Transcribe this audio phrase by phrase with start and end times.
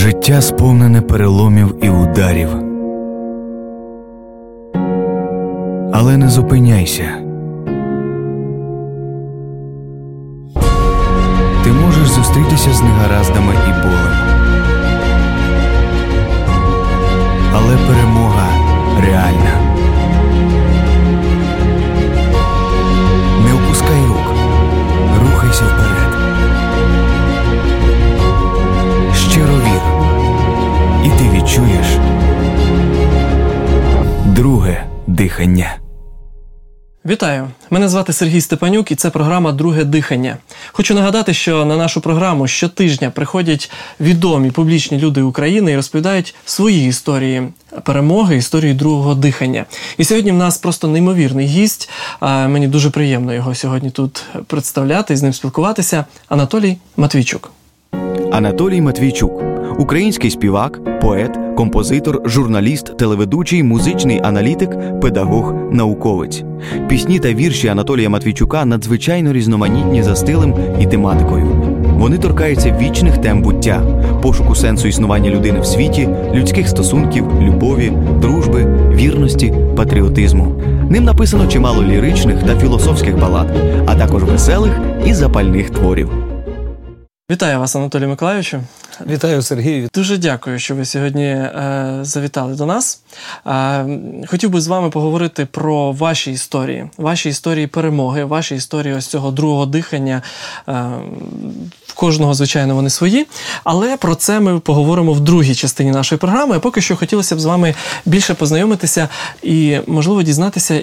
[0.00, 2.48] Життя сповнене переломів і ударів.
[5.92, 7.04] Але не зупиняйся.
[11.64, 14.19] Ти можеш зустрітися з негараздами і болем.
[35.40, 35.78] Дихання.
[37.06, 37.48] Вітаю!
[37.70, 40.36] Мене звати Сергій Степанюк, і це програма Друге дихання.
[40.72, 46.88] Хочу нагадати, що на нашу програму щотижня приходять відомі публічні люди України і розповідають свої
[46.88, 47.42] історії
[47.84, 49.64] перемоги, історії другого дихання.
[49.98, 51.90] І сьогодні в нас просто неймовірний гість.
[52.22, 56.04] Мені дуже приємно його сьогодні тут представляти і з ним спілкуватися.
[56.28, 57.52] Анатолій Матвійчук.
[58.32, 59.49] Анатолій Матвійчук
[59.80, 66.42] український співак, поет, композитор, журналіст, телеведучий, музичний аналітик, педагог, науковець.
[66.88, 71.46] Пісні та вірші Анатолія Матвійчука надзвичайно різноманітні за стилем і тематикою.
[71.98, 73.82] Вони торкаються вічних тем буття,
[74.22, 80.62] пошуку сенсу існування людини в світі, людських стосунків, любові, дружби, вірності, патріотизму.
[80.90, 84.72] Ним написано чимало ліричних та філософських балад, а також веселих
[85.06, 86.10] і запальних творів.
[87.30, 88.60] Вітаю вас, Анатолій Миколайовичу.
[89.06, 89.88] Вітаю Сергію.
[89.94, 93.00] Дуже дякую, що ви сьогодні е, завітали до нас.
[93.46, 93.86] Е,
[94.26, 99.30] хотів би з вами поговорити про ваші історії, ваші історії перемоги, ваші історії ось цього
[99.30, 100.22] другого дихання.
[100.68, 100.90] Е,
[101.90, 103.26] в кожного, звичайно, вони свої.
[103.64, 106.56] Але про це ми поговоримо в другій частині нашої програми.
[106.56, 107.74] А поки що хотілося б з вами
[108.06, 109.08] більше познайомитися
[109.42, 110.82] і, можливо, дізнатися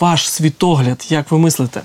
[0.00, 1.80] ваш світогляд, як ви мислите.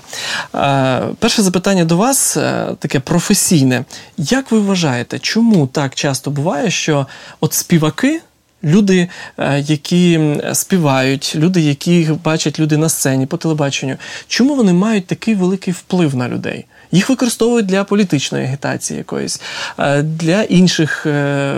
[0.54, 3.84] Е, перше запитання до вас е, таке професійне.
[4.18, 7.06] Як ви вважаєте, чому так часто буває, що
[7.40, 8.20] от співаки?
[8.64, 9.08] Люди,
[9.38, 10.20] е, які
[10.52, 13.96] співають, люди, яких бачать люди на сцені по телебаченню,
[14.28, 16.64] чому вони мають такий великий вплив на людей?
[16.92, 19.40] Їх використовують для політичної агітації якоїсь,
[20.02, 21.06] для інших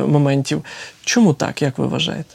[0.09, 0.65] моментів.
[1.05, 2.35] Чому так, як ви вважаєте?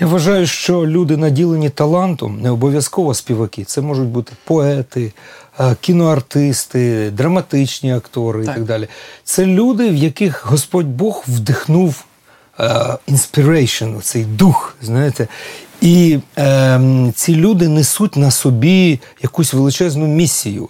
[0.00, 3.64] Я вважаю, що люди наділені талантом, не обов'язково співаки.
[3.64, 5.12] Це можуть бути поети, е,
[5.80, 8.54] кіноартисти, драматичні актори так.
[8.54, 8.88] і так далі.
[9.24, 12.04] Це люди, в яких Господь Бог вдихнув
[13.06, 15.28] inspiration, цей дух, знаєте.
[15.80, 16.80] І е,
[17.14, 20.68] ці люди несуть на собі якусь величезну місію.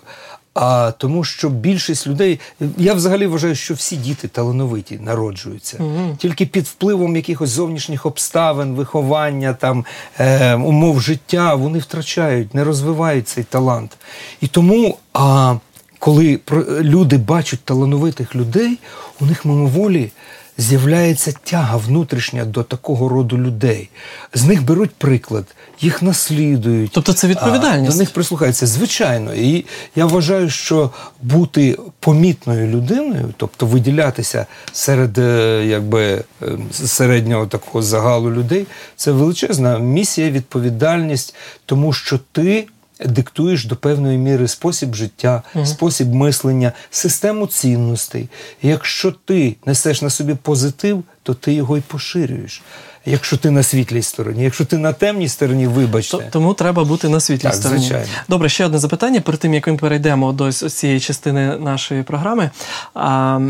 [0.54, 2.40] А тому, що більшість людей,
[2.76, 6.16] я взагалі вважаю, що всі діти талановиті народжуються угу.
[6.18, 9.84] тільки під впливом якихось зовнішніх обставин, виховання, там
[10.18, 13.96] е, умов життя вони втрачають, не розвивають цей талант.
[14.40, 15.56] І тому, а
[15.98, 16.40] коли
[16.80, 18.78] люди бачать талановитих людей,
[19.20, 20.10] у них мимоволі
[20.60, 23.88] з'являється тяга внутрішня до такого роду людей.
[24.34, 25.44] З них беруть приклад,
[25.80, 26.90] їх наслідують.
[26.94, 27.92] Тобто це відповідальність?
[27.92, 28.66] До них прислухаються.
[28.66, 29.34] Звичайно.
[29.34, 29.64] І
[29.96, 30.90] я вважаю, що
[31.22, 38.66] бути помітною людиною, тобто виділятися серед е, якби е, середнього такого загалу людей,
[38.96, 41.34] це величезна місія, відповідальність,
[41.66, 42.66] тому що ти
[43.06, 45.66] диктуєш до певної міри спосіб життя, угу.
[45.66, 48.28] спосіб мислення, систему цінностей.
[48.62, 52.62] якщо ти несеш на собі позитив, то ти його й поширюєш.
[53.06, 56.28] Якщо ти на світлій стороні, якщо ти на темній стороні, вибачте.
[56.30, 57.80] Тому треба бути на світлій так, стороні.
[57.80, 58.06] Звичайно.
[58.28, 62.50] Добре, ще одне запитання перед тим, як ми перейдемо до цієї частини нашої програми.
[62.94, 63.40] А,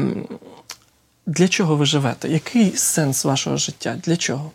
[1.27, 2.29] Для чого ви живете?
[2.29, 3.97] Який сенс вашого життя?
[4.05, 4.51] Для чого?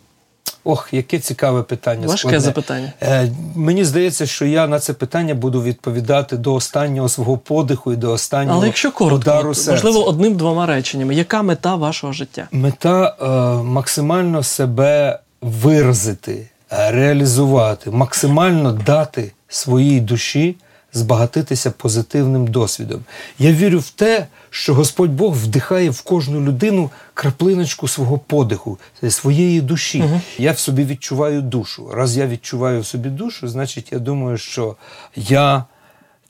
[0.68, 2.06] Ох, яке цікаве питання.
[2.06, 2.40] Важке складне.
[2.40, 2.92] запитання.
[3.02, 7.96] Е, Мені здається, що я на це питання буду відповідати до останнього свого подиху і
[7.96, 9.70] до останнього Але якщо коротко, удару серця.
[9.72, 12.48] можливо, одним-двома реченнями, яка мета вашого життя?
[12.52, 13.26] Мета е,
[13.62, 20.56] максимально себе виразити, е, реалізувати, максимально дати своїй душі
[20.92, 23.00] збагатитися позитивним досвідом.
[23.38, 28.78] Я вірю в те, що Господь Бог вдихає в кожну людину краплиночку свого подиху,
[29.08, 30.02] своєї душі.
[30.02, 30.20] Угу.
[30.38, 31.90] Я в собі відчуваю душу.
[31.94, 34.76] Раз я відчуваю в собі душу, значить я думаю, що
[35.16, 35.64] я.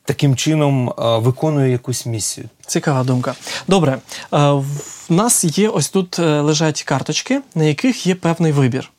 [0.05, 2.49] Таким чином виконую якусь місію.
[2.67, 3.35] Цікава думка.
[3.69, 3.99] Добре,
[4.31, 4.65] в
[5.09, 8.91] нас є ось тут е, лежать карточки, на яких є певний вибір.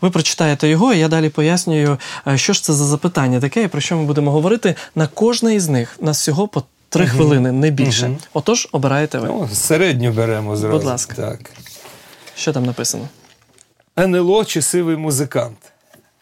[0.00, 3.68] Ви прочитаєте його, і я далі пояснюю, е, що ж це за запитання таке, і
[3.68, 5.96] про що ми будемо говорити на кожне із них.
[6.00, 6.62] Нас всього по
[6.92, 7.12] три угу.
[7.12, 8.06] хвилини, не більше.
[8.06, 8.16] Угу.
[8.32, 9.28] Отож, обираєте ви.
[9.28, 10.76] Ну, Середню беремо зразу.
[10.76, 11.14] Будь ласка.
[11.14, 11.50] Так.
[12.36, 13.08] Що там написано?
[13.98, 15.56] НЛО чи сивий музикант.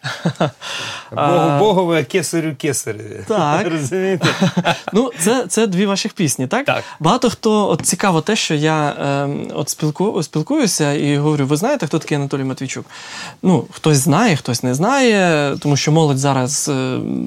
[1.13, 3.21] Богу Богове, кесарю кесареві.
[3.29, 3.67] Так.
[3.71, 4.29] Розумієте?
[4.93, 6.67] Ну, це це дві ваших пісні, так?
[6.67, 6.85] Так.
[7.01, 11.87] Багато хто от цікаво те, що я е, от спілку, спілкуюся і говорю: ви знаєте,
[11.87, 12.87] хто такий Анатолій Матвійчук?
[13.43, 16.73] Ну, хтось знає, хтось не знає, тому що молодь зараз е,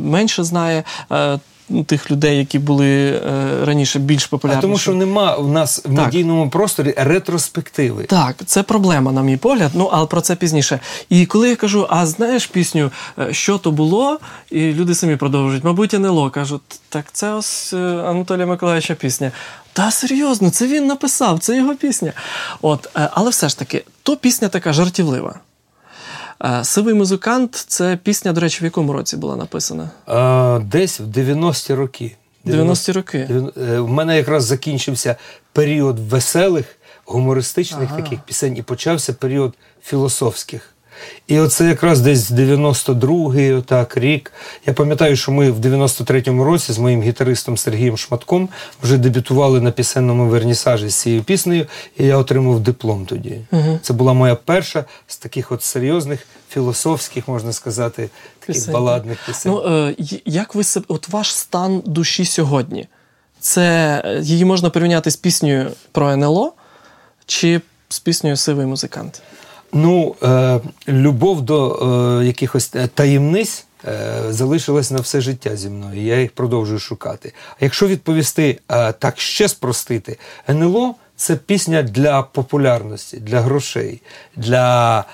[0.03, 0.83] менше знає.
[1.11, 1.39] Е,
[1.85, 4.59] Тих людей, які були е, раніше більш популярні.
[4.59, 8.03] А тому що нема у нас в медійному просторі ретроспективи.
[8.03, 9.71] Так, це проблема, на мій погляд.
[9.73, 10.79] Ну, але про це пізніше.
[11.09, 14.19] І коли я кажу, а знаєш пісню, е, що то було,
[14.51, 17.77] і люди самі продовжують, мабуть, НЛО кажуть, так це ось е,
[18.07, 19.31] Анатолія Миколаївича пісня.
[19.73, 22.13] Та серйозно, це він написав, це його пісня.
[22.61, 25.39] От, Але все ж таки, то пісня така жартівлива.
[26.63, 29.89] Сивий музикант це пісня, до речі, в якому році була написана?
[30.05, 32.15] А, Десь в 90-ті роки.
[32.45, 33.29] 90-ті роки.
[33.79, 35.15] У мене якраз закінчився
[35.53, 36.65] період веселих,
[37.05, 38.01] гумористичних ага.
[38.01, 39.53] таких пісень, і почався період
[39.83, 40.69] філософських.
[41.27, 44.31] І оце якраз десь 92-й отак, рік.
[44.65, 48.49] Я пам'ятаю, що ми в 93-му році з моїм гітаристом Сергієм Шматком
[48.83, 51.67] вже дебютували на пісенному вернісажі з цією піснею,
[51.97, 53.39] і я отримав диплом тоді.
[53.51, 53.79] Угу.
[53.81, 58.09] Це була моя перша з таких от серйозних, філософських, можна сказати,
[58.39, 58.73] таких Пісень.
[58.73, 59.51] баладних пісень.
[59.51, 59.95] Ну, е,
[60.25, 62.87] Як ви себе, от ваш стан душі сьогодні?
[63.39, 66.53] Це е, її можна порівняти з піснею про НЛО
[67.25, 69.21] чи з піснею Сивий музикант?
[69.73, 76.01] Ну, е, любов до е, якихось е, таємниць е, залишилась на все життя зі мною.
[76.01, 77.33] Я їх продовжую шукати.
[77.49, 78.59] А якщо відповісти
[78.99, 80.17] так ще спростити,
[80.49, 84.01] НЛО це пісня для популярності, для грошей,
[84.35, 85.05] для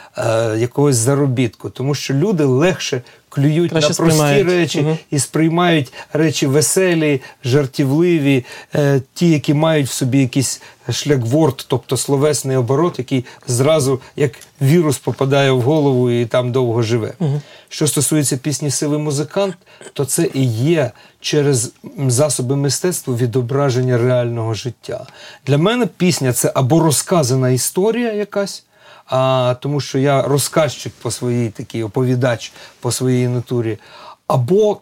[0.57, 4.47] якогось заробітку, тому що люди легше клюють Краще на прості сприймають.
[4.47, 4.97] речі угу.
[5.11, 8.45] і сприймають речі веселі, жартівливі,
[8.75, 10.61] е, ті, які мають в собі якийсь
[10.91, 14.31] шлякворд, тобто словесний оборот, який зразу як
[14.61, 17.13] вірус попадає в голову і там довго живе.
[17.19, 17.41] Угу.
[17.69, 19.55] Що стосується пісні Сивий музикант,
[19.93, 20.91] то це і є
[21.21, 21.71] через
[22.07, 25.05] засоби мистецтва відображення реального життя.
[25.47, 28.63] Для мене пісня це або розказана історія якась
[29.09, 33.77] а, тому що я розказчик по своїй такій оповідач по своїй натурі,
[34.27, 34.81] або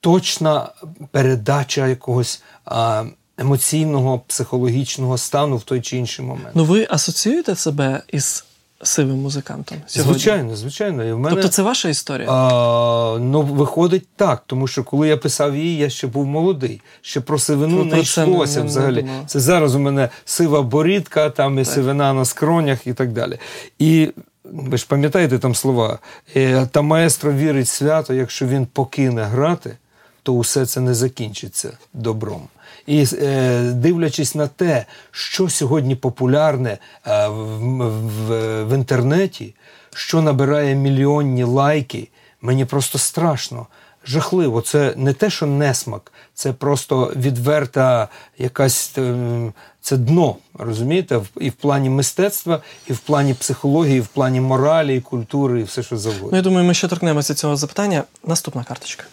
[0.00, 0.68] точна
[1.10, 3.04] передача якогось а,
[3.38, 6.50] емоційного, психологічного стану в той чи інший момент.
[6.54, 8.44] Ну ви асоціюєте себе із
[8.82, 9.78] сивим музикантом?
[9.86, 10.12] сьогодні?
[10.12, 11.04] Звичайно, звичайно.
[11.04, 12.30] І в мене, Тобто це ваша історія?
[12.30, 16.80] А, Ну, виходить так, тому що коли я писав її, я ще був молодий.
[17.00, 19.02] Ще про сивину не йшлося взагалі.
[19.02, 21.74] Не це зараз у мене сива борідка, там і так.
[21.74, 23.38] сивина на скронях і так далі.
[23.78, 24.12] І
[24.44, 25.98] ви ж пам'ятаєте там слова?
[26.36, 29.76] «Е, та маестро вірить свято, якщо він покине грати,
[30.22, 32.42] то усе це не закінчиться добром.
[32.86, 39.54] І е, дивлячись на те, що сьогодні популярне е, в, в, в інтернеті,
[39.94, 42.08] що набирає мільйонні лайки,
[42.42, 43.66] мені просто страшно.
[44.06, 51.50] Жахливо, це не те, що несмак, це просто відверта якась е, це дно, розумієте, і
[51.50, 55.82] в плані мистецтва, і в плані психології, і в плані моралі, і культури, і все,
[55.82, 56.28] що завгодно.
[56.30, 58.04] Ну, Я думаю, ми ще торкнемося цього запитання.
[58.24, 59.04] Наступна карточка.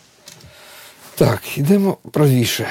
[1.26, 2.68] Так, йдемо правіше.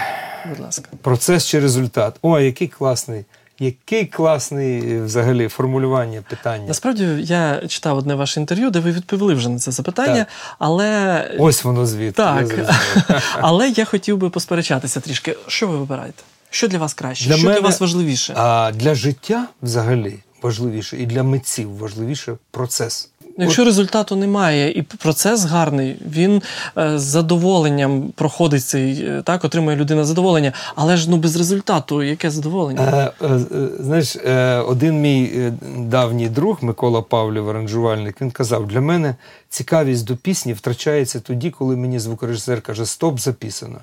[0.49, 0.91] Будь ласка.
[1.03, 2.15] Процес чи результат.
[2.23, 3.25] О, який класний.
[3.59, 6.65] Який класний е, взагалі формулювання питання.
[6.69, 10.29] Насправді я читав одне ваше інтерв'ю, де ви відповіли вже на це запитання, так.
[10.59, 11.31] але.
[11.39, 12.13] Ось воно звідти.
[12.13, 12.59] Так.
[12.59, 15.37] Я але я хотів би посперечатися трішки.
[15.47, 16.23] Що ви вибираєте?
[16.51, 17.29] Що для вас краще?
[17.29, 18.35] Для що мене, для вас важливіше?
[18.37, 23.11] А Для життя взагалі важливіше, і для митців важливіше процес.
[23.39, 26.43] Якщо результату немає, і процес гарний, він
[26.79, 32.03] е, з задоволенням проходить цей, е, так, отримує людина задоволення, але ж ну без результату
[32.03, 33.13] яке задоволення?
[33.21, 33.41] Е, е,
[33.81, 39.15] знаєш, е, один мій е, давній друг Микола Павлів, аранжувальник, він казав: для мене
[39.49, 43.79] цікавість до пісні втрачається тоді, коли мені звукорежисер каже, стоп, записано.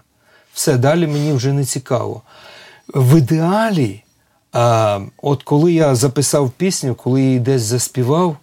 [0.53, 2.21] Все, далі мені вже не цікаво.
[2.93, 4.03] В ідеалі,
[5.21, 8.37] от коли я записав пісню, коли її десь заспівав.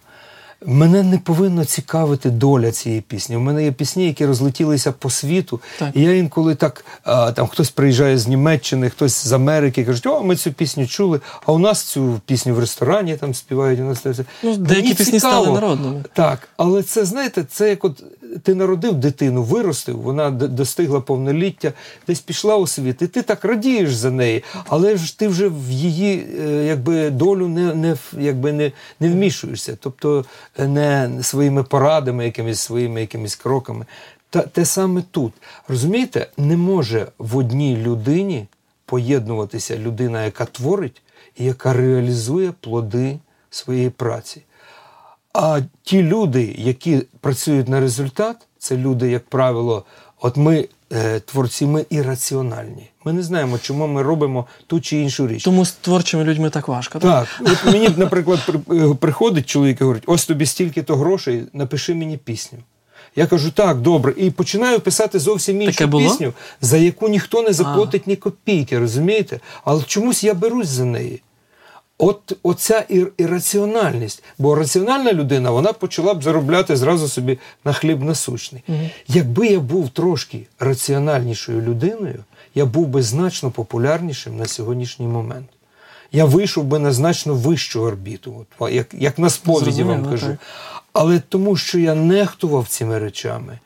[0.65, 3.37] Мене не повинно цікавити доля цієї пісні.
[3.37, 5.61] У мене є пісні, які розлетілися по світу.
[5.79, 5.89] Так.
[5.95, 10.23] І я інколи так а, там хтось приїжджає з Німеччини, хтось з Америки кажуть, о,
[10.23, 11.19] ми цю пісню чули.
[11.45, 13.79] А у нас цю пісню в ресторані там співають.
[13.79, 15.43] У нас це ну, деякі пісні цікаво.
[15.43, 16.03] стали народними.
[16.13, 18.03] Так, але це знаєте, це як от
[18.43, 21.73] ти народив дитину, виростив, вона достигла повноліття,
[22.07, 25.71] десь пішла у світ, і ти так радієш за неї, але ж ти вже в
[25.71, 29.77] її е, якби долю не не якби не, не вмішуєшся.
[29.79, 30.25] Тобто
[30.59, 33.85] не своїми порадами, якимись своїми якимись кроками.
[34.29, 35.33] Та те саме тут.
[35.67, 38.47] Розумієте, не може в одній людині
[38.85, 41.01] поєднуватися людина, яка творить
[41.37, 43.19] і яка реалізує плоди
[43.49, 44.41] своєї праці.
[45.39, 49.83] А ті люди, які працюють на результат, це люди, як правило,
[50.21, 50.67] от ми.
[50.93, 52.89] Е, творці, ми ірраціональні.
[53.05, 55.43] Ми не знаємо, чому ми робимо ту чи іншу річ.
[55.43, 56.99] Тому з творчими людьми так важко.
[56.99, 58.39] Так, так от мені, наприклад,
[58.71, 62.59] е, приходить чоловік і говорить: ось тобі стільки-то грошей, напиши мені пісню.
[63.15, 68.07] Я кажу, так, добре, і починаю писати зовсім іншу пісню, за яку ніхто не заплатить
[68.07, 69.39] ні копійки, розумієте?
[69.63, 71.21] Але чомусь я берусь за неї.
[71.99, 74.23] От оця ір ірраціональність.
[74.37, 78.63] Бо раціональна людина вона почала б заробляти зразу собі на хліб насущний.
[78.67, 78.89] Угу.
[79.07, 82.23] Якби я був трошки раціональнішою людиною,
[82.55, 85.47] я був би значно популярнішим на сьогоднішній момент.
[86.11, 90.27] Я вийшов би на значно вищу орбіту, от, як як на сповіді вам кажу.
[90.27, 90.37] Так.
[90.93, 93.59] Але тому, що я нехтував цими речами,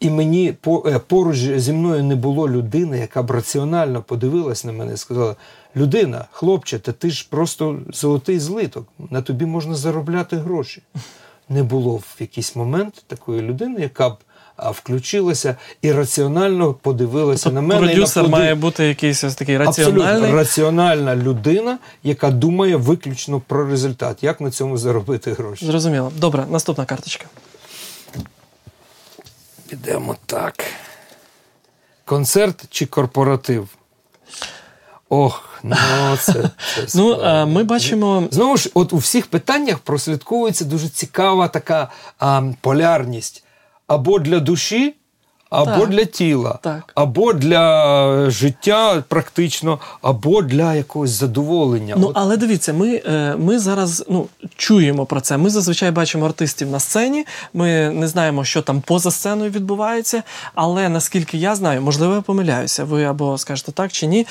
[0.00, 0.54] і мені
[0.86, 5.36] е, поруч зі мною не було людини, яка б раціонально подивилась на мене і сказала:
[5.76, 10.82] людина, хлопче, та ти ж просто золотий злиток, на тобі можна заробляти гроші.
[11.48, 14.16] Не було в якийсь момент такої людини, яка б
[14.58, 17.80] включилася і раціонально подивилася тобто на мене.
[17.80, 20.06] Продюсер і на має бути якийсь ось такий раціональний?
[20.06, 25.66] Абсолютно раціональна людина, яка думає виключно про результат, як на цьому заробити гроші.
[25.66, 26.12] Зрозуміло.
[26.16, 27.26] Добре, наступна карточка.
[29.68, 30.64] Підемо так.
[32.04, 33.68] Концерт чи корпоратив?
[35.08, 35.76] Ох, ну
[36.20, 36.32] це.
[36.86, 38.28] це ну, а, ми бачимо.
[38.30, 43.44] Знову ж, от у всіх питаннях прослідковується дуже цікава така а, полярність
[43.86, 44.94] або для душі,
[45.50, 45.88] або так.
[45.88, 46.92] для тіла, так.
[46.94, 51.94] або для життя, практично, або для якогось задоволення.
[51.98, 54.26] Ну але дивіться, ми е, ми зараз ну,
[54.60, 55.36] чуємо про це.
[55.36, 57.26] Ми зазвичай бачимо артистів на сцені.
[57.54, 60.22] Ми не знаємо, що там поза сценою відбувається.
[60.54, 62.84] Але наскільки я знаю, можливо, я помиляюся.
[62.84, 64.26] Ви або скажете так чи ні.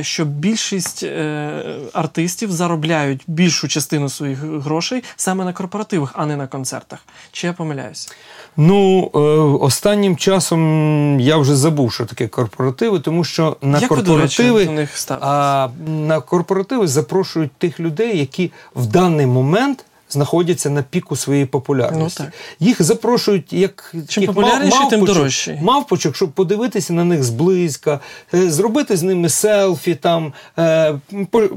[0.00, 6.46] Що більшість е, артистів заробляють більшу частину своїх грошей саме на корпоративах, а не на
[6.46, 6.98] концертах.
[7.32, 8.08] Чи я помиляюся?
[8.56, 9.18] Ну, е,
[9.64, 14.72] останнім часом я вже забув, що таке корпоративи, тому що на Як корпоративи ви, до
[14.72, 19.69] них а, на корпоративи запрошують тих людей, які в даний момент
[20.10, 22.22] знаходяться на піку своєї популярності.
[22.26, 25.58] Ну, Їх запрошують як Чим популярніші, мав, тим дорожчі.
[25.62, 28.00] мавпочок, щоб подивитися на них зблизька,
[28.34, 30.94] е, зробити з ними селфі, там, е,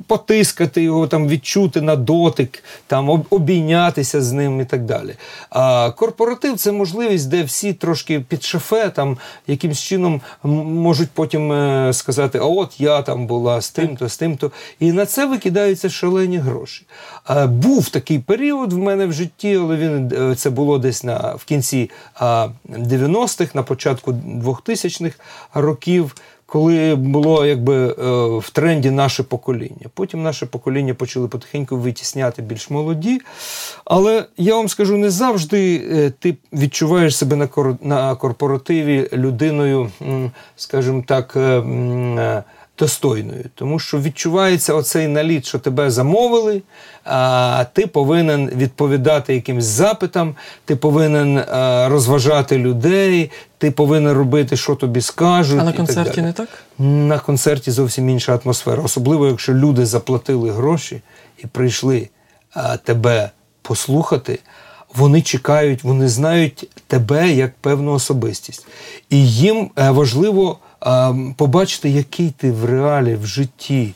[0.07, 5.15] потискати його, там, відчути на дотик, там, обійнятися з ним і так далі.
[5.49, 9.17] А корпоратив це можливість, де всі трошки під шафе, там,
[9.47, 14.51] якимсь чином можуть потім е, сказати, а от я там була з тим-то, з тим-то.
[14.79, 16.85] І на це викидаються шалені гроші.
[17.47, 21.35] Був такий період період в мене в житті, але він е, це було десь на
[21.35, 21.91] в кінці
[22.69, 25.15] 90-х, на початку 2000-х
[25.53, 26.15] років.
[26.45, 27.93] Коли було якби е,
[28.39, 29.87] в тренді наше покоління.
[29.93, 33.21] Потім наше покоління почали потихеньку витісняти більш молоді.
[33.85, 37.49] Але я вам скажу, не завжди е, ти відчуваєш себе
[37.81, 39.91] на корпоративі людиною,
[40.55, 41.37] скажімо так
[42.79, 46.61] достойною, тому що відчувається оцей наліт, що тебе замовили,
[47.03, 54.75] а ти повинен відповідати якимсь запитам, ти повинен а, розважати людей, ти повинен робити, що
[54.75, 55.59] тобі скажуть.
[55.59, 56.49] А на концерті так не так?
[56.79, 61.01] На концерті зовсім інша атмосфера, особливо якщо люди заплатили гроші
[61.37, 62.09] і прийшли
[62.53, 64.39] а, тебе послухати.
[64.95, 68.67] Вони чекають, вони знають тебе як певну особистість,
[69.09, 70.57] і їм е, важливо
[71.35, 73.93] побачити, який ти в реалі, в житті.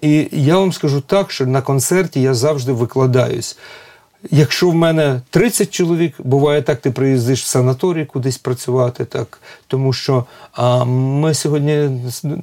[0.00, 3.58] І я вам скажу так, що на концерті я завжди викладаюсь.
[4.30, 9.92] Якщо в мене 30 чоловік, буває так, ти приїздиш в санаторій кудись працювати, так тому
[9.92, 11.90] що а, ми сьогодні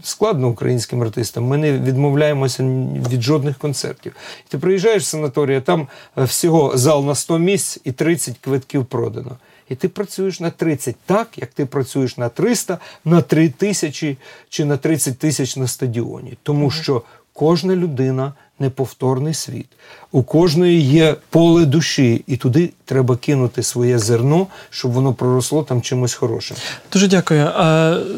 [0.03, 2.63] складно українським артистам, ми не відмовляємося
[3.10, 4.15] від жодних концертів.
[4.48, 5.88] Ти приїжджаєш в санаторій, а там
[6.18, 9.38] е, всього зал на 100 місць і 30 квитків продано
[9.72, 14.18] і ти працюєш на 30, так як ти працюєш на 300, на 3 тисячі
[14.50, 16.38] чи на 30 тисяч на стадіоні.
[16.44, 17.01] Тому що
[17.34, 19.68] кожна людина неповторний світ.
[20.12, 25.82] У кожної є поле душі, і туди треба кинути своє зерно, щоб воно проросло там
[25.82, 26.58] чимось хорошим.
[26.94, 27.44] Дуже дякую.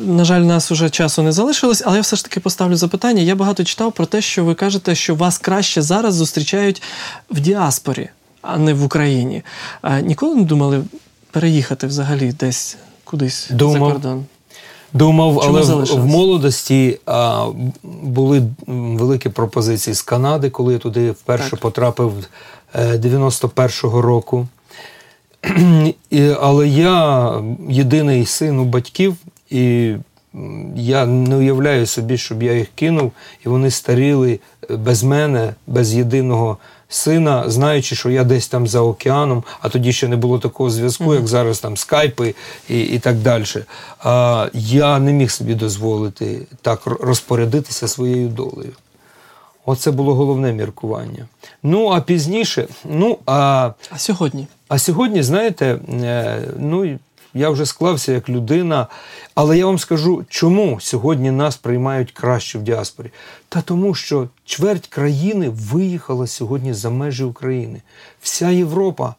[0.05, 3.22] На жаль, нас уже часу не залишилось, але я все ж таки поставлю запитання.
[3.22, 6.81] Я багато читав про те, що ви кажете, що вас краще зараз зустрічають
[7.31, 8.10] в діаспорі,
[8.41, 9.43] а не в Україні.
[9.81, 10.83] А, Ніколи не думали
[11.33, 13.87] переїхати взагалі десь кудись Думав.
[13.87, 14.25] за кордон?
[14.93, 17.47] Думав, Чому але в, в молодості а,
[17.83, 21.59] були великі пропозиції з Канади, коли я туди вперше так.
[21.59, 22.13] потрапив
[22.75, 24.47] 91-го е, року.
[26.09, 27.31] І, Але я
[27.69, 29.15] єдиний син у батьків,
[29.49, 29.95] і
[30.75, 33.11] я не уявляю собі, щоб я їх кинув,
[33.45, 36.57] і вони старіли без мене, без єдиного
[36.93, 41.03] сина, знаючи, що я десь там за океаном, а тоді ще не було такого зв'язку,
[41.03, 41.15] mm-hmm.
[41.15, 42.35] як зараз там скайпи
[42.69, 43.45] і і так далі.
[44.00, 48.71] А, Я не міг собі дозволити так розпорядитися своєю долею.
[49.65, 51.27] Оце було головне міркування.
[51.63, 53.71] Ну, а пізніше, ну а.
[53.89, 54.47] А сьогодні?
[54.67, 57.00] А сьогодні, знаєте, е, ну
[57.33, 58.87] я вже склався як людина,
[59.35, 63.11] але я вам скажу, чому сьогодні нас приймають краще в діаспорі.
[63.49, 67.81] Та тому, що чверть країни виїхала сьогодні за межі України.
[68.21, 69.15] Вся Європа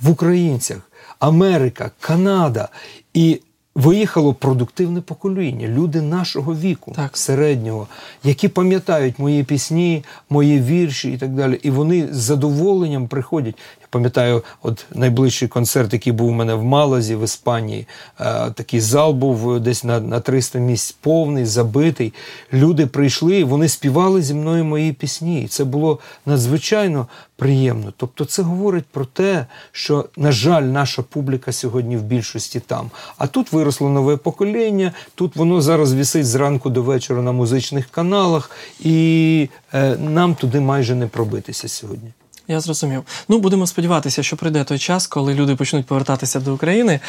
[0.00, 0.78] в українцях,
[1.18, 2.68] Америка, Канада.
[3.14, 3.40] І
[3.78, 7.16] виїхало продуктивне покоління, люди нашого віку, так.
[7.16, 7.86] середнього,
[8.24, 11.60] які пам'ятають мої пісні, мої вірші і так далі.
[11.62, 13.54] І вони з задоволенням приходять.
[13.90, 17.86] Пам'ятаю, от найближчий концерт, який був у мене в Малазі, в Іспанії.
[18.20, 22.12] Е, такий зал був десь на на 300 місць повний, забитий.
[22.52, 25.42] Люди прийшли, вони співали зі мною мої пісні.
[25.42, 27.92] І це було надзвичайно приємно.
[27.96, 32.90] Тобто, це говорить про те, що, на жаль, наша публіка сьогодні в більшості там.
[33.18, 38.50] А тут виросло нове покоління, тут воно зараз вісить зранку до вечора на музичних каналах,
[38.80, 42.12] і е, нам туди майже не пробитися сьогодні.
[42.48, 43.02] Я зрозумів.
[43.28, 47.00] Ну, будемо сподіватися, що прийде той час, коли люди почнуть повертатися до України.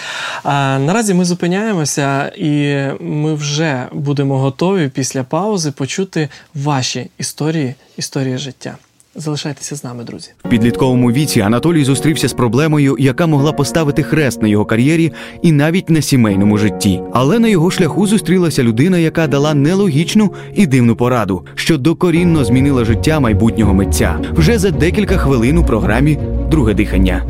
[0.44, 8.38] А наразі ми зупиняємося, і ми вже будемо готові після паузи почути ваші історії, історії
[8.38, 8.78] життя.
[9.16, 10.32] Залишайтеся з нами, друзі.
[10.46, 15.12] В підлітковому віці Анатолій зустрівся з проблемою, яка могла поставити хрест на його кар'єрі
[15.42, 17.02] і навіть на сімейному житті.
[17.14, 22.86] Але на його шляху зустрілася людина, яка дала нелогічну і дивну пораду, що докорінно змінила
[22.86, 26.20] життя майбутнього митця вже за декілька хвилин у програмі
[26.52, 27.24] Друге дихання.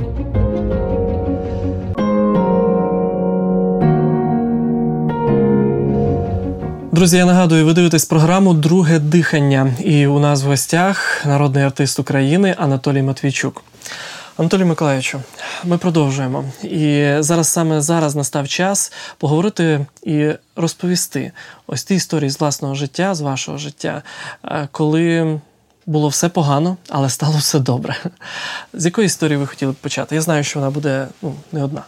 [6.99, 9.73] Друзі, я нагадую, ви дивитесь програму Друге дихання.
[9.79, 13.63] І у нас в гостях народний артист України Анатолій Матвійчук.
[14.37, 15.21] Анатолій Миколаївичу,
[15.63, 16.45] ми продовжуємо.
[16.63, 21.31] І зараз саме зараз настав час поговорити і розповісти
[21.67, 24.01] ось ті історії з власного життя, з вашого життя,
[24.45, 25.39] е, коли
[25.85, 27.95] було все погано, але стало все добре.
[28.73, 30.15] З якої історії ви хотіли б почати?
[30.15, 31.83] Я знаю, що вона буде ну, не одна.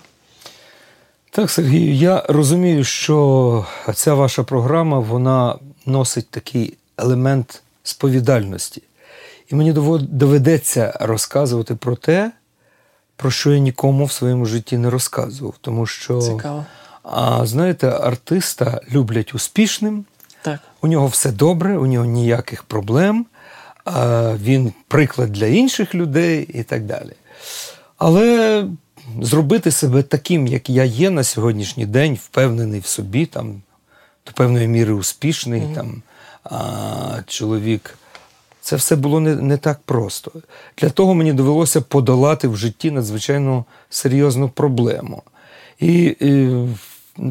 [1.33, 8.83] Так, Сергію, я розумію, що ця ваша програма вона носить такий елемент сповідальності.
[9.51, 12.31] І мені доведеться розказувати про те,
[13.15, 15.53] про що я нікому в своєму житті не розказував.
[15.61, 16.65] Тому що, Цікаво.
[17.03, 20.05] А знаєте, артиста люблять успішним,
[20.41, 20.59] так.
[20.81, 23.25] у нього все добре, у нього ніяких проблем,
[23.85, 27.13] а він приклад для інших людей і так далі.
[27.97, 28.65] Але
[29.21, 33.61] зробити себе таким, як я є на сьогоднішній день, впевнений в собі, там,
[34.27, 35.75] до певної міри успішний mm-hmm.
[35.75, 36.01] там,
[36.43, 37.97] а, чоловік.
[38.61, 40.31] Це все було не не так просто.
[40.77, 45.23] Для того мені довелося подолати в житті надзвичайно серйозну проблему.
[45.79, 46.49] І, і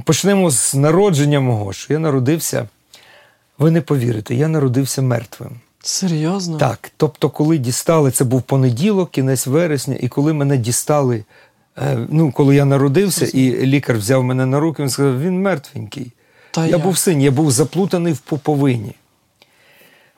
[0.04, 2.68] почнемо з народження мого, що я народився,
[3.58, 5.60] ви не повірите, я народився мертвим.
[5.82, 6.58] Серйозно?
[6.58, 6.92] Так.
[6.96, 11.24] Тобто, коли дістали, це був понеділок, кінець вересня, і коли мене дістали
[12.08, 16.12] ну, коли я народився, і лікар взяв мене на руки, він сказав, він мертвенький.
[16.50, 16.82] Та я як?
[16.82, 18.94] був син, я був заплутаний в пуповині.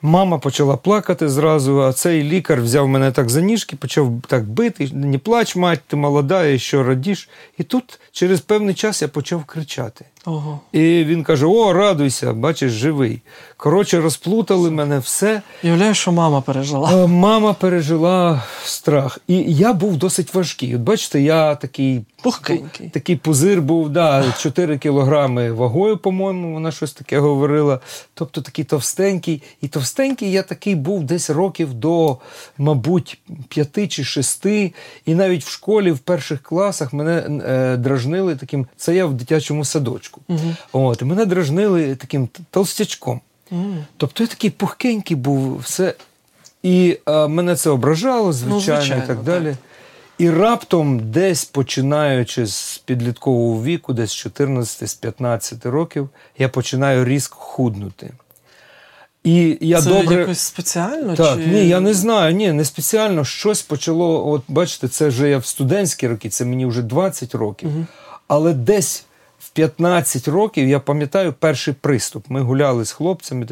[0.05, 4.91] Мама почала плакати зразу, а цей лікар взяв мене так за ніжки, почав так бити.
[4.93, 7.29] Не плач, мать, ти молода, і що радіш.
[7.59, 10.05] І тут через певний час я почав кричати.
[10.25, 10.61] Ого.
[10.73, 13.21] І він каже: О, радуйся, бачиш, живий.
[13.57, 15.43] Коротше, розплутали мене все.
[15.65, 17.07] Уявляю, що мама пережила.
[17.07, 19.19] Мама пережила страх.
[19.29, 20.77] І я був досить важкий.
[20.77, 22.89] От бачите, я такий Пухкенький.
[22.89, 27.81] такий пузир був, да, 4 кілограми вагою, по-моєму, вона щось таке говорила.
[28.15, 29.43] Тобто такий товстенький.
[29.61, 32.17] І товстенький я такий був десь років до,
[32.59, 34.73] мабуть, п'яти чи шести.
[35.07, 38.67] І навіть в школі в перших класах мене е, дражнили таким.
[38.77, 40.21] Це я в дитячому садочку річку.
[40.29, 40.87] Угу.
[40.91, 43.21] От, і Мене дражнили таким толстячком.
[43.51, 43.75] Угу.
[43.97, 45.95] Тобто я такий пухкенький був, все.
[46.63, 49.47] І а, мене це ображало, звичайно, ну, звичайно і так далі.
[49.47, 49.57] Так.
[50.19, 57.05] І раптом, десь починаючи з підліткового віку, десь з 14 з 15 років, я починаю
[57.05, 58.11] різко худнути.
[59.25, 60.21] І я Це добре...
[60.21, 61.17] якось спеціально?
[61.17, 61.47] Так, чи...
[61.47, 62.35] ні, я не знаю.
[62.35, 63.25] Ні, не спеціально.
[63.25, 64.29] Щось почало.
[64.29, 67.69] От бачите, це вже я в студентські роки, це мені вже 20 років.
[67.69, 67.87] Угу.
[68.29, 69.05] Але десь
[69.53, 72.25] 15 років я пам'ятаю перший приступ.
[72.29, 73.47] Ми гуляли з хлопцями,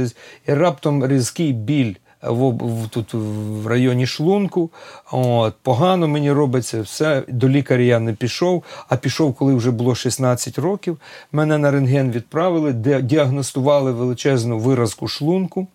[0.47, 4.71] і раптом різкий біль в, в тут в районі шлунку.
[5.13, 7.23] От, Погано мені робиться, все.
[7.29, 10.99] До лікаря я не пішов, а пішов, коли вже було 16 років.
[11.33, 15.67] Мене на рентген відправили, де діагностували величезну виразку шлунку.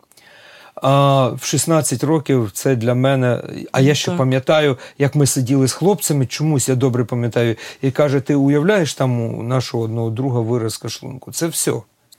[0.76, 3.44] А в 16 років це для мене.
[3.72, 4.18] А я ще Так.
[4.18, 9.22] пам'ятаю, як ми сиділи з хлопцями, чомусь я добре пам'ятаю, і каже: ти уявляєш там
[9.22, 11.32] у нашого одного друга виразка шлунку?
[11.32, 11.74] Це все.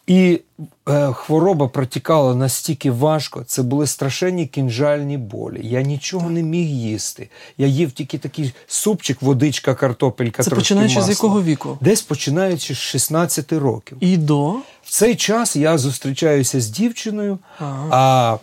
[0.06, 0.40] І
[0.88, 5.60] е, хвороба протікала настільки важко, це були страшенні кінжальні болі.
[5.62, 7.28] Я нічого не міг їсти.
[7.58, 10.42] Я їв тільки такий супчик, водичка, картопелька.
[10.42, 11.78] Це трошки починаючи з якого віку?
[11.80, 13.98] Десь починаючи з 16 років.
[14.00, 14.54] І до.
[14.86, 17.88] В цей час я зустрічаюся з дівчиною, Ага.
[17.90, 18.36] а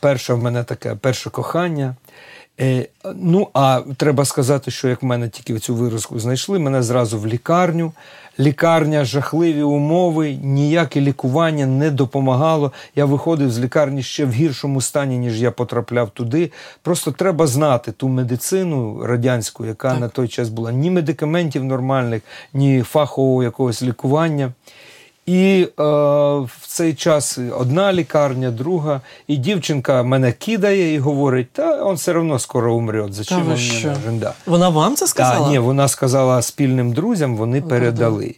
[0.00, 1.96] перше в мене таке перше кохання.
[2.60, 7.18] Е, ну, а треба сказати, що як в мене тільки цю виразку знайшли, мене зразу
[7.18, 7.92] в лікарню.
[8.38, 12.72] Лікарня, жахливі умови, ніяке лікування не допомагало.
[12.96, 16.52] Я виходив з лікарні ще в гіршому стані, ніж я потрапляв туди.
[16.82, 20.00] Просто треба знати ту медицину радянську, яка Так.
[20.00, 20.72] на той час була.
[20.72, 22.22] Ні медикаментів нормальних,
[22.54, 24.52] ні фахового якогось лікування.
[25.30, 25.82] І е,
[26.38, 32.18] в цей час одна лікарня, друга, і дівчинка мене кидає і говорить: та він все
[32.18, 33.06] одно скоро умре.
[33.10, 33.88] Зачем він що?
[33.88, 34.18] мені нужен?
[34.18, 34.32] Да.
[34.46, 35.44] Вона вам це сказала?
[35.46, 38.34] Та, ні, вона сказала спільним друзям, вони передали.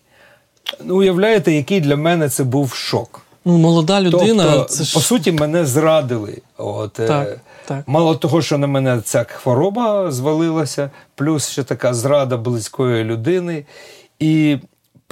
[0.85, 3.21] Ну, уявляєте, який для мене це був шок.
[3.45, 6.43] Ну, молода людина, тобто, це ж по суті, мене зрадили.
[6.59, 7.83] От, е, Так, так.
[7.87, 13.65] Мало того, що на мене ця хвороба звалилася, плюс ще така зрада близької людини.
[14.19, 14.59] І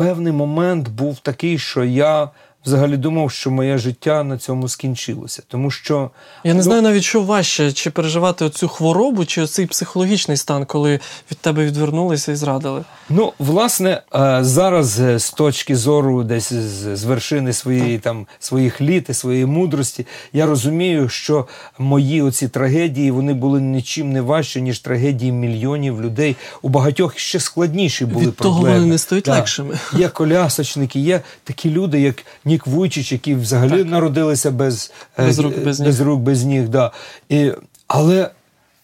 [0.01, 2.29] певний момент був такий, що я
[2.67, 5.43] взагалі думав, що моє життя на цьому скінчилося.
[5.49, 6.11] Тому що
[6.45, 10.65] Я не ну, знаю навіть, що важче, чи переживати оцю хворобу, чи оцей психологічний стан,
[10.65, 12.85] коли від тебе відвернулися і зрадили.
[13.09, 19.09] Ну, власне, е, зараз е, з точки зору, десь з вершини своєї там своїх літ
[19.09, 21.47] і своєї мудрості, я розумію, що
[21.79, 26.37] мої оці трагедії вони були нічим не важчі, ніж трагедії мільйонів людей.
[26.63, 29.35] У багатьох ще складніші були Від того вони не стають Так.
[29.35, 29.79] легшими.
[29.97, 32.17] Є колясочники, є такі люди, як
[32.51, 35.89] Нік Вуйчич, які взагалі народилися без, е, Без рук, без ніг.
[35.89, 36.69] без рук, без ніг.
[36.69, 36.93] Да.
[37.29, 37.53] І,
[37.87, 38.31] але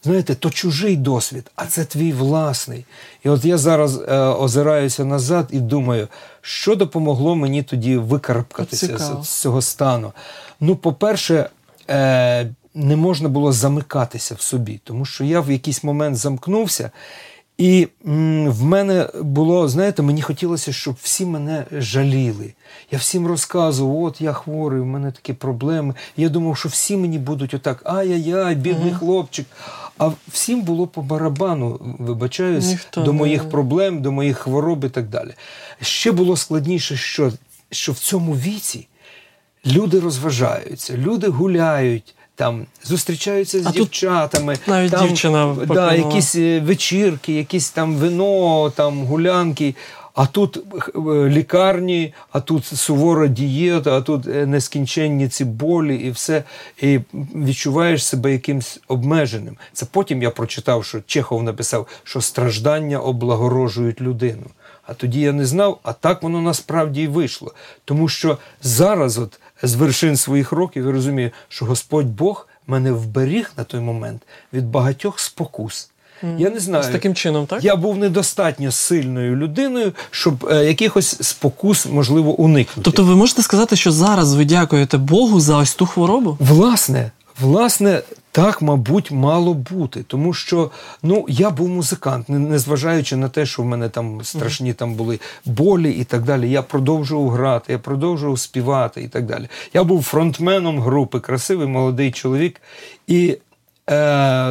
[0.03, 2.85] знаєте, то чужий досвід, а це твій власний.
[3.25, 6.09] І от я зараз е, озираюся назад і думаю,
[6.41, 10.13] що допомогло мені тоді викарабкатися з, з цього стану.
[10.61, 11.51] Ну, по-перше,
[11.91, 16.91] е, не можна було замикатися в собі, тому що я в якийсь момент замкнувся.
[17.59, 22.55] І в мене було, знаєте, мені хотілося, щоб всі мене жаліли.
[22.91, 25.95] Я всім розказував, от я хворий, у мене такі проблеми.
[26.17, 29.47] Я думав, що всі мені будуть отак, ай-яй-яй, бідний хлопчик.
[29.99, 34.89] А всім було по барабану, вибачаюсь, Ніхто до не- моїх проблем, до моїх хвороб і
[34.89, 35.35] так далі.
[35.81, 37.33] Ще було складніше, що,
[37.71, 38.89] що в цьому віці
[39.67, 42.15] люди розважаються, люди гуляють.
[42.37, 47.97] Там зустрічаються з А тут дівчатами, навіть там, дівчина да, якісь е, вечірки, якісь там
[47.97, 49.75] вино, там гулянки.
[50.15, 56.11] А тут е, лікарні, а тут сувора дієта, а тут е, нескінченні ці болі і
[56.11, 56.45] все.
[56.83, 57.01] І
[57.35, 59.57] відчуваєш себе якимсь обмеженим.
[59.73, 64.47] Це потім я прочитав, що Чехов написав, що страждання облагорожують людину.
[64.87, 67.55] А тоді я не знав, а так воно насправді і вийшло.
[67.85, 73.53] Тому що зараз, от з вершин своїх років, і розумію, що Господь Бог мене вберіг
[73.57, 75.91] на той момент від багатьох спокус.
[76.39, 76.85] Я не знаю.
[76.85, 77.65] З таким чином, так?
[77.65, 82.81] Я був недостатньо сильною людиною, щоб е, якихось спокус можливо уникнути.
[82.85, 86.37] Тобто ви можете сказати, що зараз ви дякуєте Богу за ось ту хворобу?
[86.41, 88.03] Власне, власне,
[88.37, 90.03] так, мабуть, мало бути.
[90.03, 90.71] Тому що
[91.03, 95.91] ну, я був музикант, незважаючи на те, що в мене там страшні там були болі
[95.93, 96.51] і так далі.
[96.51, 99.49] Я продовжував грати, я продовжував співати і так далі.
[99.75, 102.61] Я був фронтменом групи, красивий молодий чоловік.
[103.07, 103.39] І
[103.91, 103.95] е,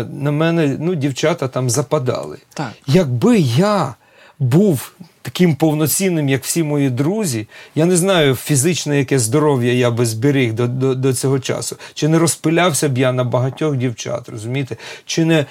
[0.04, 2.38] на мене ну, дівчата там западали.
[2.54, 2.71] Так.
[2.88, 3.95] Якби я
[4.39, 4.91] був
[5.26, 10.54] таким повноцінним, як всі мої друзі, я не знаю фізичне яке здоров'я я би зберіг
[10.54, 11.76] до, до, до цього часу.
[11.94, 14.78] Чи не розпилявся б я на багатьох дівчат, розумієте?
[15.06, 15.46] Чи не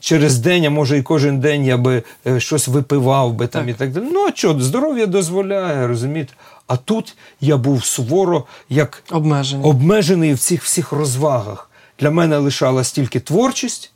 [0.00, 3.74] через день, а може і кожен день я би е, щось випивав би там Так.
[3.74, 4.04] і так далі.
[4.12, 6.32] Ну а що, здоров'я дозволяє, розумієте?
[6.66, 9.64] А тут я був суворо як Обмежені.
[9.64, 11.70] обмежений в цих всіх розвагах.
[12.00, 13.92] Для мене лишалась тільки творчість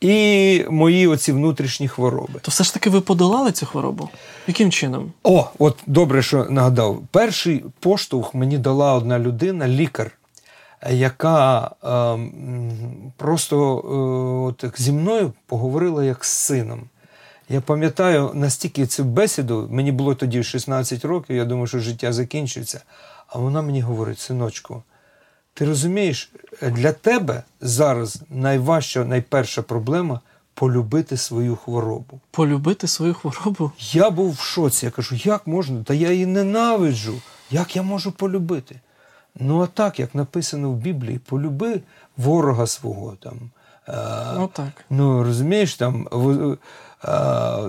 [0.00, 2.40] і мої оці внутрішні хвороби.
[2.42, 4.08] То все ж таки ви подолали цю хворобу?
[4.46, 5.12] Яким чином?
[5.22, 7.02] О, от добре, що нагадав.
[7.10, 10.10] Перший поштовх мені дала одна людина, лікар,
[10.90, 12.18] яка е,
[13.16, 16.82] просто е, от, зі мною поговорила як з сином.
[17.48, 22.80] Я пам'ятаю настільки цю бесіду, мені було тоді 16 років, я думаю, що життя закінчується.
[23.26, 24.82] А вона мені говорить, синочку,
[25.54, 26.32] ти розумієш,
[26.62, 30.20] для тебе зараз найважча, найперша проблема
[30.54, 32.20] полюбити свою хворобу.
[32.30, 33.72] Полюбити свою хворобу?
[33.92, 34.86] Я був в шоці.
[34.86, 35.82] Я кажу, як можна?
[35.84, 37.14] Та я її ненавиджу.
[37.50, 38.80] Як я можу полюбити?
[39.40, 41.80] Ну, а так, як написано в Біблії, полюби
[42.16, 43.50] ворога свого там.
[44.36, 44.84] Ну так.
[44.90, 46.08] Ну, розумієш, там.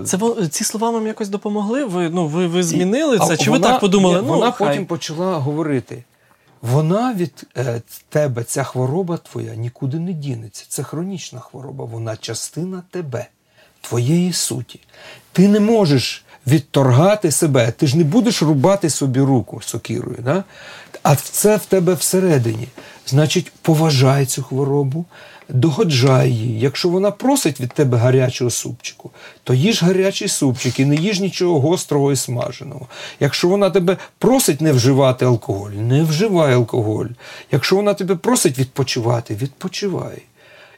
[0.06, 1.86] Це ці слова вам якось допомогли?
[1.86, 3.38] Ви ну, ви, ви змінили це?
[3.38, 4.15] Чи вона, ви так подумали?
[4.15, 4.68] Ні, ну, Вона хай.
[4.68, 6.04] потім почала говорити.
[6.62, 10.65] Вона від е, тебе, ця хвороба твоя, нікуди не дінеться.
[10.67, 13.28] Це хронічна хвороба, вона частина тебе,
[13.82, 14.80] твоєї суті.
[15.32, 20.17] Ти не можеш відторгати себе, ти ж не будеш рубати собі руку сокірою.
[20.24, 20.43] Да?
[21.04, 22.67] А це в тебе всередині.
[23.08, 25.06] Значить, поважай цю хворобу,
[25.50, 26.60] догоджай її.
[26.60, 29.12] Якщо вона просить від тебе гарячого супчику,
[29.44, 32.88] то їж гарячий супчик і не їж нічого гострого і смаженого.
[33.20, 37.06] Якщо вона тебе просить не вживати алкоголь, не вживай алкоголь.
[37.52, 40.22] Якщо вона тебе просить відпочивати, відпочивай.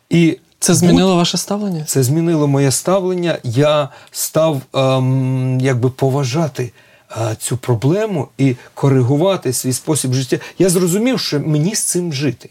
[0.10, 1.84] І це змінило ваше ставлення?
[1.84, 3.38] Це змінило моє ставлення.
[3.44, 6.72] Я став ем, якби поважати
[7.12, 10.40] е, цю проблему і коригувати свій спосіб життя.
[10.60, 12.50] Я зрозумів, що мені з цим жити.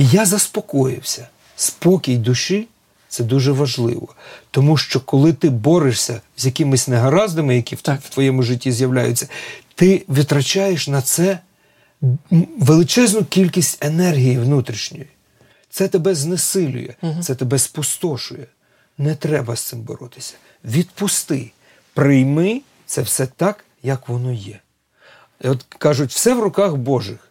[0.00, 1.28] І я заспокоївся.
[1.56, 2.68] Спокій душі
[3.08, 4.08] це дуже важливо.
[4.50, 9.28] Тому що коли ти борешся з якимись негараздами, які в, в твоєму житті з'являються,
[9.74, 11.38] ти витрачаєш на це
[12.58, 15.06] величезну кількість енергії внутрішньої.
[15.70, 17.22] Це тебе знесилює, угу.
[17.22, 18.46] це тебе спустошує.
[18.98, 20.34] Не треба з цим боротися.
[20.64, 21.50] Відпусти,
[21.94, 24.60] прийми це все так, як воно є.
[25.44, 27.29] І от кажуть, все в руках Божих.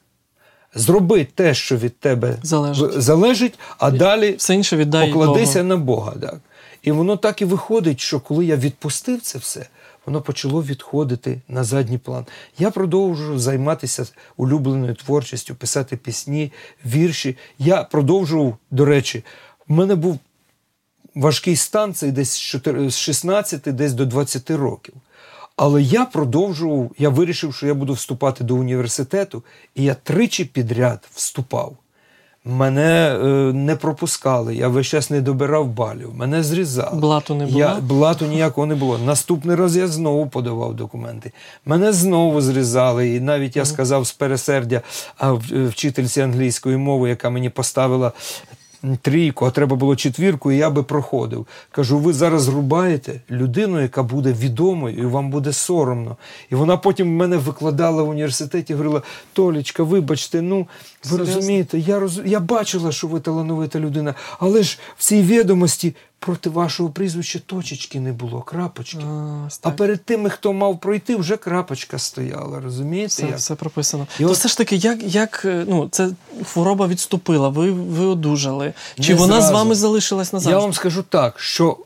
[0.76, 5.70] Зроби те, що від тебе залежить, залежить а далі все інше віддай покладися Богу.
[5.70, 6.14] на Бога.
[6.22, 6.40] Так.
[6.82, 9.68] І воно так і виходить, що коли я відпустив це все,
[10.06, 12.26] воно почало відходити на задній план.
[12.58, 14.06] Я продовжую займатися
[14.38, 16.52] улюбленою творчістю, писати пісні,
[16.86, 17.38] вірші.
[17.60, 19.24] Я продовжував, до речі,
[19.68, 20.20] в мене був
[21.16, 22.54] важкий стан, це десь
[22.88, 24.94] з 16 десь до 20 років.
[25.62, 29.43] Але я продовжував, я вирішив, що я буду вступати до університету,
[29.76, 31.78] і я тричі підряд вступав.
[32.45, 37.00] Мене е, не пропускали, я весь час не добирав балів, мене зрізали.
[37.00, 37.60] Блату не було?
[37.60, 38.98] Я, Блату ніякого не було.
[38.98, 41.32] Наступний раз я знову подавав документи.
[41.65, 43.10] Мене знову зрізали.
[43.15, 44.82] І навіть я сказав з пересердя
[45.17, 45.32] а,
[45.69, 48.12] вчительці англійської мови, яка мені поставила
[49.02, 51.48] трійку, а треба було четвірку, і я би проходив.
[51.72, 56.18] Кажу, ви зараз рубаєте людину, яка буде відомою, і вам буде соромно.
[56.50, 59.02] І вона потім мене викладала в університеті, говорила:
[59.34, 60.68] Толічка, вибачте, ну ви
[61.10, 61.36] Серйозно?
[61.36, 62.22] розумієте, я роз...
[62.26, 68.00] я бачила, що ви талановита людина, але ж в цій відомості проти вашого прізвища точечки
[68.00, 69.04] не було, крапочки.
[69.08, 72.60] А, а перед тими, хто мав пройти, вже крапочка стояла.
[72.60, 73.08] Розумієте?
[73.08, 73.38] Все, як?
[73.38, 74.08] все прописано.
[74.20, 74.36] І То от...
[74.36, 76.10] все ж таки, як як ну, це
[76.46, 78.74] хвороба відступила, ви ви одужали?
[79.00, 79.48] Чи не вона зразу.
[79.48, 80.58] з вами залишилась назавжди?
[80.58, 81.78] Я вам скажу так, що.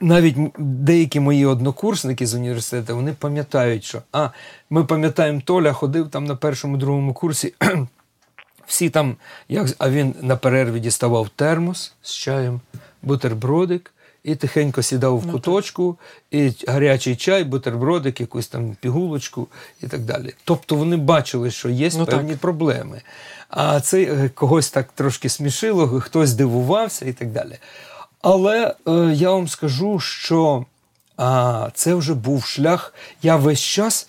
[0.00, 4.28] Навіть деякі мої однокурсники з університету вони пам'ятають, що а
[4.70, 7.54] ми пам'ятаємо, Толя ходив там на першому другому курсі.
[8.66, 9.16] Всі там,
[9.48, 12.60] як а він на перерві діставав термос з чаєм,
[13.02, 13.92] бутербродик
[14.24, 15.96] і тихенько сідав в ну, куточку,
[16.30, 19.48] і гарячий чай, бутербродик, якусь там пігулочку
[19.82, 20.34] і так далі.
[20.44, 22.40] Тобто вони бачили, що є ну, певні так.
[22.40, 23.02] проблеми.
[23.48, 27.58] А це е, когось так трошки смішило, хтось дивувався і так далі.
[28.20, 30.64] Але е, я вам скажу, що
[31.16, 32.94] а, це вже був шлях.
[33.22, 34.08] Я весь час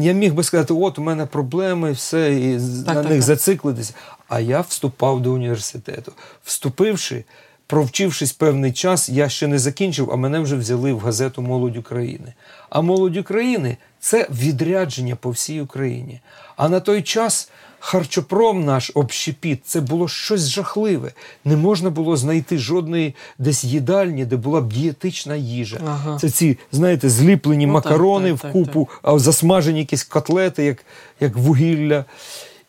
[0.00, 3.22] я міг би сказати, от у мене проблеми, все, і так, на так, них так.
[3.22, 3.94] зациклитися.
[4.28, 6.12] А я вступав до університету.
[6.44, 7.24] Вступивши,
[7.68, 12.34] провчившись певний час, я ще не закінчив, а мене вже взяли в газету Молодь України.
[12.70, 16.20] А молодь України це відрядження по всій Україні.
[16.56, 17.50] А на той час
[17.80, 21.12] харчопром наш общепіт це було щось жахливе.
[21.44, 25.80] Не можна було знайти жодної десь їдальні, де була б дієтична їжа.
[25.86, 26.18] Ага.
[26.18, 30.64] Це ці, знаєте, зліплені ну, макарони так, так, в купу, так, а засмажені якісь котлети,
[30.64, 30.84] як,
[31.20, 32.04] як вугілля.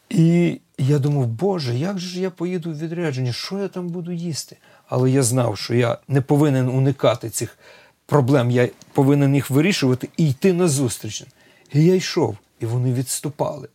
[0.10, 3.34] І я думав, Боже, як же я поїду в відрядження?
[3.34, 4.58] Що я там буду їсти?
[4.88, 7.58] Але я знав, що я не повинен уникати цих
[8.06, 11.24] проблем, я повинен їх вирішувати і йти назустріч.
[11.74, 13.68] І я йшов, і вони відступали.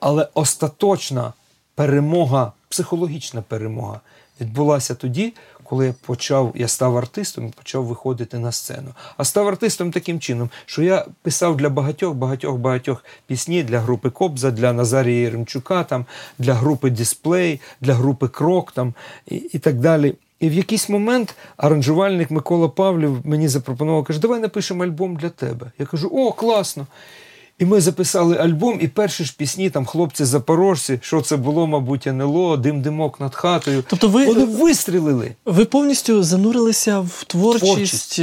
[0.00, 1.32] Але остаточна
[1.74, 4.00] перемога, психологічна перемога
[4.40, 5.34] відбулася тоді,
[5.70, 8.88] коли я почав, я став артистом і почав виходити на сцену.
[9.16, 14.10] А став артистом таким чином, що я писав для багатьох, багатьох, багатьох пісні для групи
[14.10, 16.06] Кобза, для Назарія Єремчука, там,
[16.38, 18.94] для групи Дисплей, для групи Крок там,
[19.26, 20.14] і, і так далі.
[20.40, 25.72] І в якийсь момент аранжувальник Микола Павлів мені запропонував, каже, давай напишемо альбом для тебе.
[25.78, 26.86] Я кажу, о, класно.
[27.60, 32.06] І ми записали альбом, і перші ж пісні, там хлопці запорожці, що це було, мабуть,
[32.06, 33.84] НЛО, дим димок над хатою.
[33.88, 35.32] Тобто ви Вони вистрілили.
[35.44, 38.20] Ви повністю занурилися в творчість, творчість.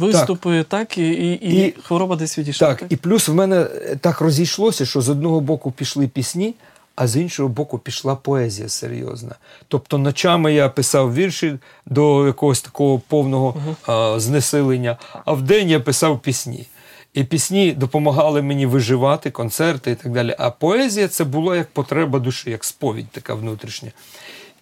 [0.00, 2.68] виступи, так, так і, і, і хвороба десь відійшла.
[2.68, 3.64] Так, так, і плюс в мене
[4.00, 6.54] так розійшлося, що з одного боку пішли пісні,
[6.96, 9.34] а з іншого боку пішла поезія серйозна.
[9.68, 13.76] Тобто ночами я писав вірші до якогось такого повного угу.
[13.86, 16.66] а, знесилення, а вдень я писав пісні.
[17.14, 20.36] І пісні допомагали мені виживати, концерти і так далі.
[20.38, 23.92] А поезія це було як потреба душі, як сповідь така внутрішня.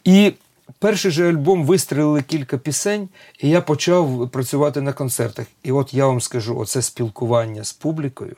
[0.04, 0.32] І
[0.78, 3.08] перший же альбом вистрілили кілька пісень,
[3.40, 5.46] і я почав працювати на концертах.
[5.62, 8.36] І от я вам скажу: оце спілкування з публікою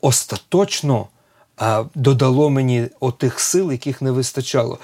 [0.00, 1.06] остаточно
[1.94, 4.78] додало мені отих сил, яких не вистачало.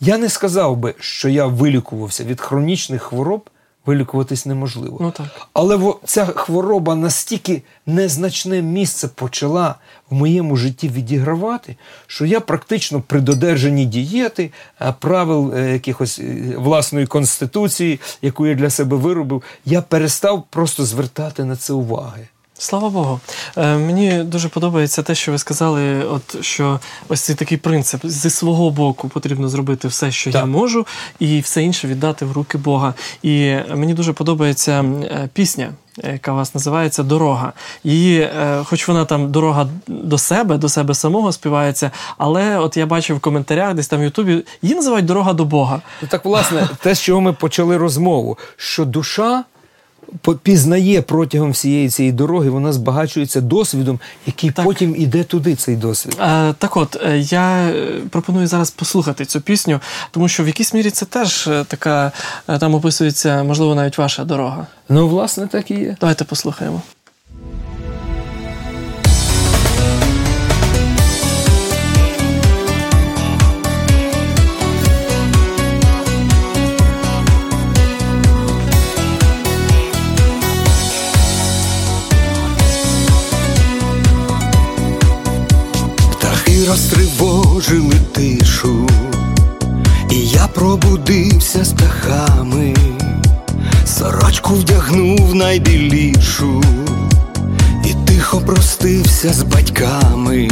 [0.00, 3.50] Я не сказав би, що я вилікувався від хронічних хвороб
[3.88, 4.98] вилікуватись неможливо.
[5.00, 5.26] Ну, так.
[5.52, 9.74] Але ця хвороба настільки незначне місце почала
[10.10, 14.50] в моєму житті відігравати, що я практично при додержанні дієти,
[14.98, 21.44] правил е, якихось е, власної конституції, яку я для себе виробив, я перестав просто звертати
[21.44, 22.28] на це уваги.
[22.60, 23.20] Слава Богу.
[23.56, 28.30] Е, Мені дуже подобається те, що ви сказали, от що ось цей такий принцип зі
[28.30, 30.40] свого боку потрібно зробити все, що так.
[30.40, 30.86] я можу,
[31.18, 32.94] і все інше віддати в руки Бога.
[33.22, 35.70] І мені дуже подобається е, пісня.
[36.12, 37.52] Яка у вас називається Дорога.
[37.84, 42.86] Її, е, хоч вона там дорога до себе, до себе самого співається, але от я
[42.86, 45.82] бачив в коментарях, десь там в Ютубі, її називають дорога до Бога.
[46.02, 49.44] Ну Так, власне, те, з чого ми почали розмову, що душа
[50.42, 54.64] пізнає протягом всієї цієї дороги, вона збагачується досвідом, який так.
[54.64, 56.16] потім іде туди, цей досвід.
[56.18, 60.74] А, Так от, е, я е, пропоную зараз послухати цю пісню, тому що в якійсь
[60.74, 62.12] мірі це теж е, така,
[62.60, 64.66] там описується, можливо, навіть ваша дорога.
[64.88, 65.96] Ну, власне, так і є.
[66.00, 66.82] Давайте послухаємо.
[95.58, 96.62] Найбілішу,
[97.84, 100.48] і тихо простився з батьками,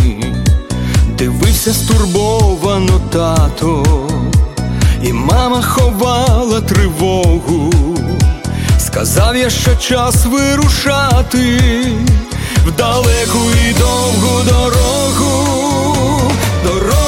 [1.18, 3.84] дивився стурбовано тато,
[5.02, 7.72] і мама ховала тривогу,
[8.78, 11.60] сказав я, що час вирушати
[12.66, 14.76] в далеку і довгу дорогу.
[16.66, 17.05] нехожених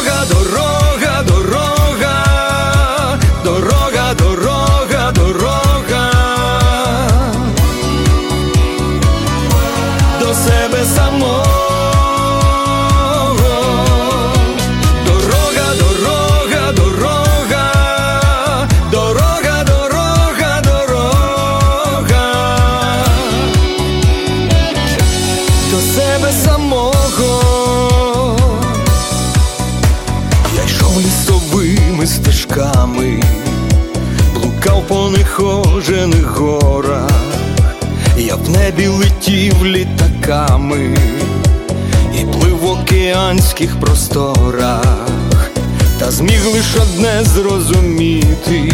[38.78, 40.96] небі летів літаками
[42.20, 45.10] і плив в океанських просторах,
[45.98, 48.72] та зміг лиш одне зрозуміти,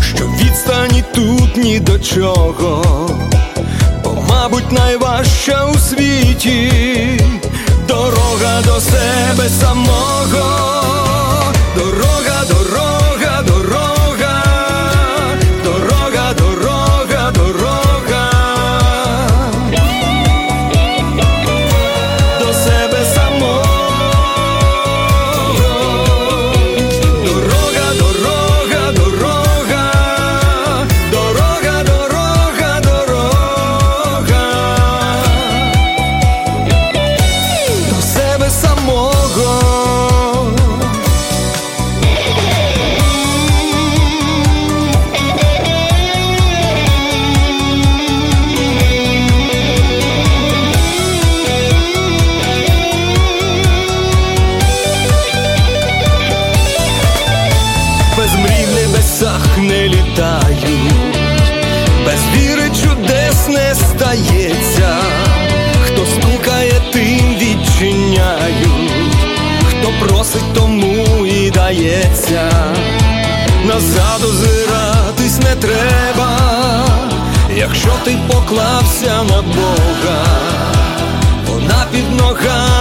[0.00, 3.10] що відстані тут ні до чого,
[4.04, 6.70] бо, мабуть, найважча у світі
[7.88, 10.72] дорога до себе самого,
[11.76, 12.13] дорога,
[77.84, 80.24] якщо ти поклався на Бога,
[81.46, 82.73] вона під ногами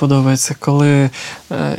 [0.00, 1.10] подобається, коли е,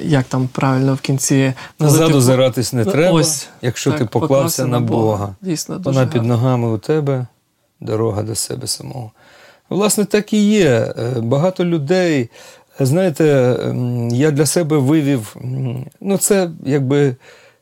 [0.04, 4.06] як там правильно в кінці Назад ти- озиратись не Ну, треба, ось, якщо так, ти
[4.06, 5.36] поклався на Бога.
[5.42, 6.34] Дійсно, дуже Вона під гарно.
[6.38, 7.28] ногами у тебе,
[7.80, 9.12] дорога до себе самого.
[9.70, 10.94] Власне, так і є.
[11.00, 12.30] Е, Багато людей,
[12.82, 13.26] е, знаєте,
[14.12, 15.36] я для себе вивів,
[16.02, 17.16] ну це якби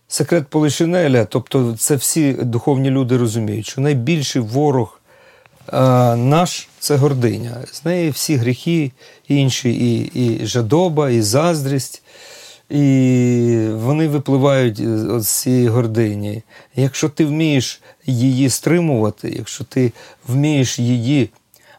[0.07, 4.95] секрет Полишинеля, тобто це всі духовні люди розуміють, що найбільший ворог
[6.17, 7.57] наш це гординя.
[7.71, 8.91] З неї всі гріхи
[9.27, 12.01] інші, і, і жадоба, і заздрість.
[12.69, 14.77] І вони випливають
[15.21, 16.43] з цієї гордині.
[16.75, 19.91] Якщо ти вмієш її стримувати, якщо ти
[20.27, 21.29] вмієш її,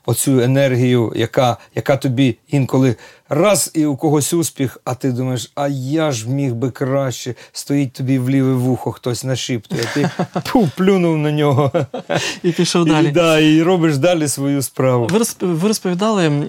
[0.07, 2.97] оцю енергію, яка, яка тобі інколи
[3.31, 7.93] раз і у когось успіх, а ти думаєш, а я ж міг би краще, стоїть
[7.93, 10.11] тобі в ліве вухо, хтось нашіптує, ти
[10.53, 11.72] пу, плюнув на нього.
[12.43, 13.09] І пішов далі.
[13.09, 15.09] І, да, і робиш далі свою справу.
[15.11, 16.49] Ви ви розповідали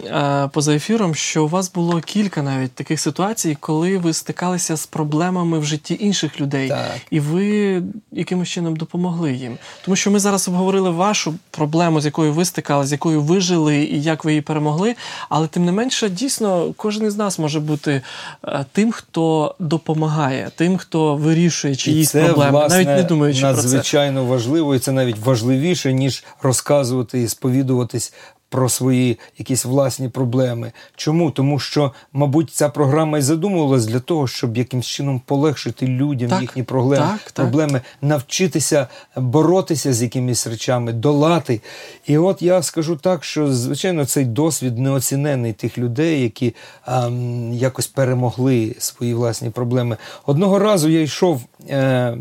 [0.54, 5.60] поза ефіром, що у вас було кілька навіть таких ситуацій, коли ви стикалися з проблемами
[5.60, 6.92] в житті інших людей, Так.
[7.12, 9.58] і ви якимось чином допомогли їм.
[9.86, 13.78] Тому що ми зараз обговорили вашу проблему, з якою ви стикали, з якою ви жили
[13.78, 14.96] і як ви її перемогли.
[15.30, 18.02] Але тим не менше, дійсно, кожен із нас може бути
[18.48, 23.42] е, тим, хто допомагає, тим, хто вирішує чиїсь і це, проблеми, власне, навіть не думаючи
[23.42, 23.56] про це.
[23.56, 28.14] надзвичайно важливо, і це навіть важливіше, ніж розказувати і сповідуватись
[28.52, 30.72] про свої якісь власні проблеми.
[30.96, 31.32] Чому?
[31.32, 36.42] Тому що, мабуть, ця програма і задумувалась для того, щоб якимсь чином полегшити людям Так,
[36.42, 37.84] їхні проблеми, так, так.
[38.02, 41.62] навчитися боротися з якимись речами, долати.
[42.06, 46.56] І от я скажу так, що звичайно цей досвід неоцінений тих людей, які
[46.88, 49.98] ем, якось перемогли свої власні проблеми.
[50.26, 51.42] Одного разу я йшов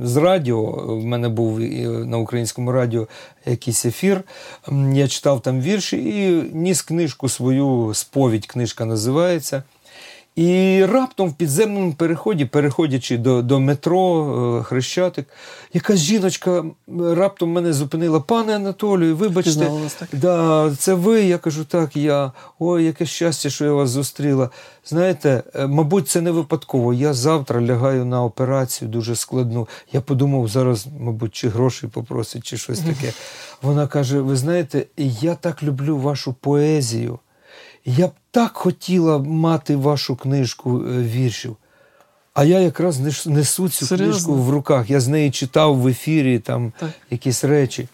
[0.03, 0.63] з радіо.
[0.97, 3.09] В мене був е, на українському радіо
[3.47, 4.23] якийсь ефір.
[4.93, 8.47] Я читав там вірші і ніс книжку свою сповідь.
[8.47, 9.63] Книжка називається.
[10.41, 15.29] І раптом в підземному переході, переходячи до, до метро, е, Хрещатик,
[15.73, 16.65] якась жіночка
[16.99, 18.21] раптом мене зупинила.
[18.21, 20.09] Пане Анатолію, вибачте, Впізнала вас, так?
[20.13, 21.23] да, це ви.
[21.23, 22.33] Я кажу, так, я.
[22.59, 24.51] Ой, яке щастя, що я вас зустріла.
[24.85, 26.95] Знаєте, е, мабуть, це не випадково.
[26.95, 29.69] Я завтра лягаю на операцію дуже складну.
[29.93, 33.13] Я подумав, зараз, мабуть, чи грошей попросить, чи щось таке.
[33.63, 37.19] Вона каже: ви знаєте, я так люблю вашу поезію.
[37.85, 41.57] Я б так хотіла мати вашу книжку е, віршів.
[42.35, 44.13] А я якраз несу цю Серйозно?
[44.15, 44.91] книжку в руках.
[44.91, 46.91] Я з неї читав в ефірі там Так.
[47.11, 47.89] якісь речі.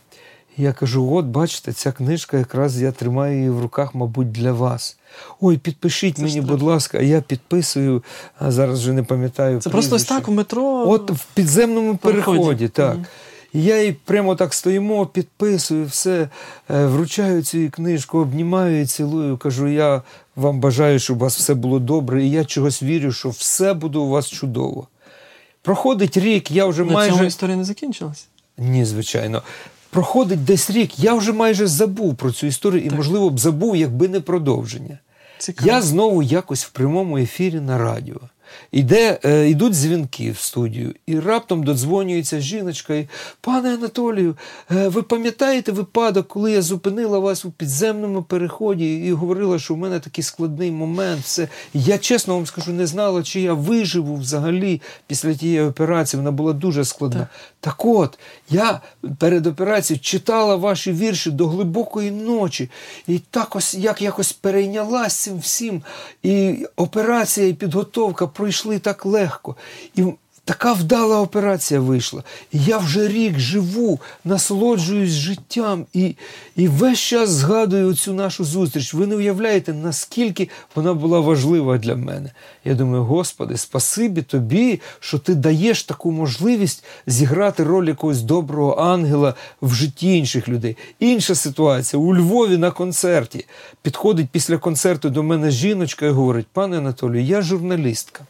[0.58, 4.96] Я кажу: от, бачите, ця книжка якраз я тримаю її в руках, мабуть, для вас.
[5.40, 6.48] Ой, підпишіть Це мені, треба.
[6.48, 8.02] будь ласка, а я підписую,
[8.38, 9.60] а зараз вже не пам'ятаю.
[9.60, 10.84] Це просто ось так в метро.
[10.88, 12.38] От в підземному Переході.
[12.38, 12.94] переході, так.
[12.94, 13.06] Мгм.
[13.56, 16.28] І я їй прямо так стоїмо, підписую, все,
[16.70, 19.36] е, вручаю цю книжку, обнімаю і цілую.
[19.36, 20.02] Кажу, я
[20.36, 23.98] вам бажаю, щоб у вас все було добре, і я чогось вірю, що все буде
[23.98, 24.88] у вас чудово.
[25.62, 28.26] Проходить рік, я вже На цьому історія не закінчилась.
[28.58, 29.42] Ні, звичайно.
[29.90, 32.96] Проходить десь рік, я вже майже забув про цю історію і, Так.
[32.96, 34.98] можливо, б забув, якби не продовження.
[35.38, 35.70] Цікаво.
[35.70, 38.20] Я знову якось в прямому ефірі на радіо.
[38.72, 42.94] Іде, е, йдуть дзвінки в студію, і раптом додзвонюється жіночка.
[42.94, 43.08] І,
[43.40, 44.36] Пане Анатолію,
[44.70, 49.76] е, ви пам'ятаєте випадок, коли я зупинила вас у підземному переході і говорила, що у
[49.76, 51.22] мене такий складний момент.
[51.22, 51.48] Все.
[51.74, 56.18] Я чесно вам скажу, не знала, чи я виживу взагалі після тієї операції.
[56.18, 57.20] Вона була дуже складна.
[57.20, 57.28] Так,
[57.78, 58.18] от,
[58.50, 58.80] я
[59.18, 62.70] перед операцією читала ваші вірші до глибокої ночі.
[63.06, 65.82] І так ось як якось перейнялась цим всім.
[66.22, 69.56] І операція, і підготовка пройшли так легко.
[69.94, 70.04] І
[70.46, 72.22] така вдала операція вийшла.
[72.52, 76.14] І я вже рік живу, насолоджуюсь життям і
[76.56, 78.94] і весь час згадую цю нашу зустріч.
[78.94, 82.30] Ви не уявляєте, наскільки вона була важлива для мене.
[82.64, 89.34] Я думаю, Господи, спасибі тобі, що ти даєш таку можливість зіграти роль якогось доброго ангела
[89.62, 90.76] в житті інших людей.
[91.00, 93.46] Інша ситуація у Львові на концерті.
[93.82, 98.24] Підходить після концерту до мене жіночка і говорить: пане Анатолію, я журналістка.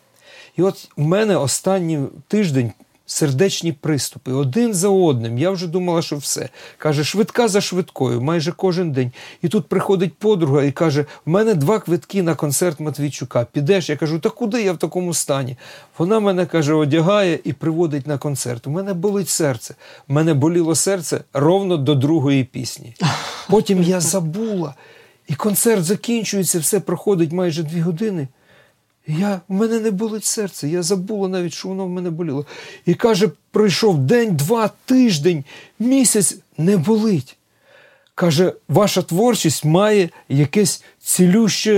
[0.57, 2.73] І от у мене останній тиждень
[3.07, 5.39] сердечні приступи один за одним.
[5.39, 6.49] Я вже думала, що все.
[6.79, 9.13] Каже, швидка за швидкою, майже кожен день.
[9.43, 13.47] І тут приходить подруга і каже: в мене два квитки на концерт Матвійчука.
[13.53, 13.89] Підеш?
[13.89, 15.57] Я кажу, та куди я в такому стані?
[15.99, 18.67] Вона мене каже, одягає і приводить на концерт.
[18.67, 19.75] У мене болить серце.
[20.09, 22.95] У мене боліло серце ровно до другої пісні.
[23.49, 24.75] Потім я забула.
[25.29, 28.29] І концерт закінчується, все проходить майже дві години.
[29.07, 32.47] Я, В мене не болить серце, я забула навіть, що воно в мене боліло.
[32.87, 35.45] І каже, пройшов день, два, тиждень,
[35.79, 37.37] місяць не болить.
[38.15, 41.73] Каже, ваша творчість має якесь цілюще,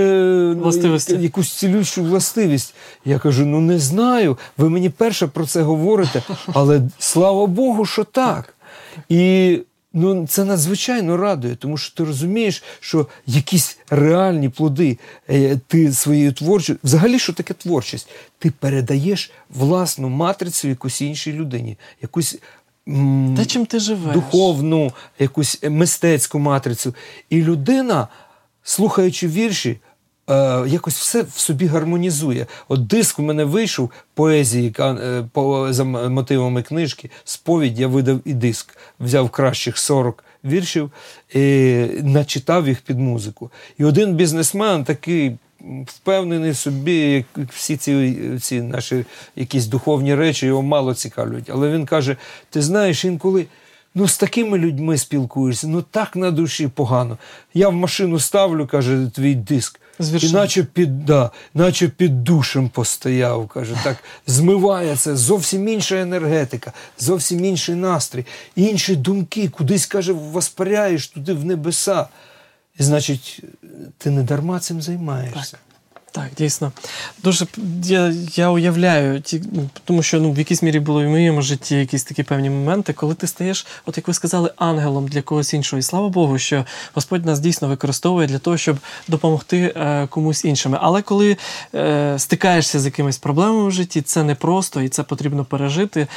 [1.19, 2.73] якусь цілющу властивість.
[3.05, 4.37] Я кажу: ну не знаю.
[4.57, 8.53] Ви мені перше про це говорите, але слава Богу, що так.
[9.09, 9.59] І
[9.93, 14.97] Ну, це надзвичайно радує, тому що ти розумієш, що якісь реальні плоди
[15.29, 18.09] е, ти своєю творчістю, взагалі, що таке творчість?
[18.39, 22.37] Ти передаєш власну матрицю якусь іншій людині, якусь
[22.87, 24.13] м, Те, чим ти живеш.
[24.13, 26.95] духовну, якусь мистецьку матрицю.
[27.29, 28.07] І людина,
[28.63, 29.77] слухаючи вірші,
[30.29, 32.45] е, якось все в собі гармонізує.
[32.67, 38.33] От диск у мене вийшов поезії е, по, за мотивами книжки, сповідь я видав і
[38.33, 38.77] диск.
[38.99, 40.91] Взяв кращих 40 віршів
[41.33, 41.39] і
[42.03, 43.51] начитав їх під музику.
[43.77, 45.37] І один бізнесмен такий.
[45.87, 49.05] Впевнений собі, як всі ці, ці наші
[49.35, 51.49] якісь духовні речі його мало цікавлять.
[51.49, 52.17] Але він каже:
[52.49, 53.45] ти знаєш, інколи
[53.95, 57.17] ну, з такими людьми спілкуєшся, ну так на душі погано.
[57.53, 59.79] Я в машину ставлю, каже, твій диск.
[59.99, 63.97] І наче під, да, наче під душем постояв, каже, так
[64.27, 68.25] змиває це, зовсім інша енергетика, зовсім інший настрій,
[68.55, 72.07] інші думки, кудись, каже, воспаряєш туди в небеса.
[72.79, 73.43] І значить,
[73.97, 75.51] ти не дарма цим займаєшся.
[75.51, 75.59] Так.
[76.19, 76.71] Так, дійсно.
[77.23, 77.47] Дуже
[77.83, 81.75] я, я уявляю, ті, ну, тому що ну, в якійсь мірі було в моєму житті
[81.75, 85.79] якісь такі певні моменти, коли ти стаєш, от як ви сказали, ангелом для когось іншого.
[85.79, 90.75] І слава Богу, що Господь нас дійсно використовує для того, щоб допомогти е, комусь іншим.
[90.81, 91.37] Але коли
[91.75, 96.07] е, стикаєшся з якимись проблемами в житті, це непросто і це потрібно пережити.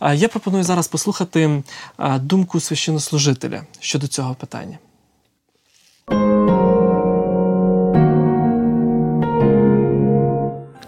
[0.00, 1.62] А я пропоную зараз послухати
[1.98, 4.78] е, думку священнослужителя щодо цього питання.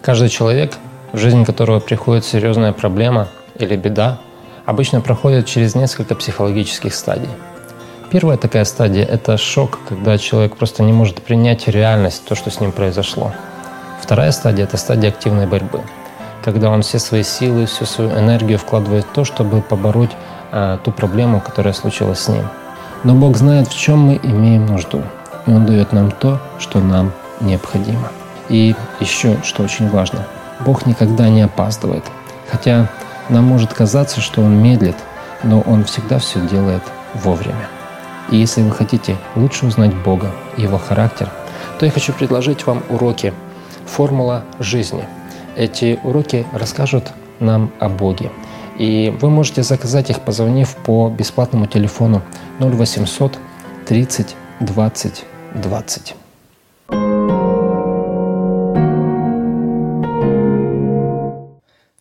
[0.05, 0.77] Каждый человек,
[1.13, 3.27] в жизнь которого приходит серьезная проблема
[3.57, 4.19] или беда,
[4.63, 7.31] обычно проходит через несколько психологических стадий.
[8.11, 12.59] Первая такая стадия– это шок, когда человек просто не может принять реальность, то, что с
[12.59, 13.31] ним произошло.
[13.99, 15.81] Вторая стадия– это стадия активной борьбы,
[16.43, 20.11] когда он все свои силы, всю свою энергию вкладывает в то, чтобы побороть
[20.51, 22.47] а, ту проблему, которая случилась с ним.
[23.03, 25.01] Но Бог знает, в чем мы имеем нужду,
[25.47, 28.11] и Он дает нам то, что нам необходимо.
[28.49, 30.25] И еще, что очень важно,
[30.65, 32.03] Бог никогда не опаздывает.
[32.49, 32.89] Хотя
[33.29, 34.95] нам может казаться, что Он медлит,
[35.43, 36.83] но Он всегда все делает
[37.13, 37.67] вовремя.
[38.29, 41.29] И если вы хотите лучше узнать Бога и Его характер,
[41.79, 43.33] то я хочу предложить вам уроки
[43.85, 45.05] «Формула жизни».
[45.55, 48.31] Эти уроки расскажут нам о Боге.
[48.77, 52.21] И вы можете заказать их, позвонив по бесплатному телефону
[52.59, 53.37] 0800
[53.85, 55.25] 30 20
[55.55, 56.24] 20.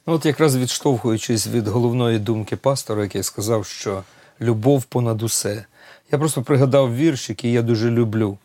[0.07, 4.03] Ну, От якраз відштовхуючись від головної думки пастора, який сказав, що
[4.41, 5.65] любов понад усе.
[6.13, 8.39] Я просто пригадав вірш, який я дуже люблю.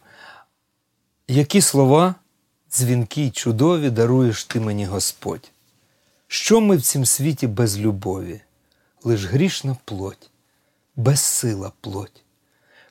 [1.28, 2.16] Які слова
[2.72, 5.51] дзвінки чудові даруєш ти мені, Господь?
[6.28, 8.41] Що ми в цім світі без любові?
[9.03, 10.30] Лиш грішна плоть,
[10.95, 12.24] безсила плоть.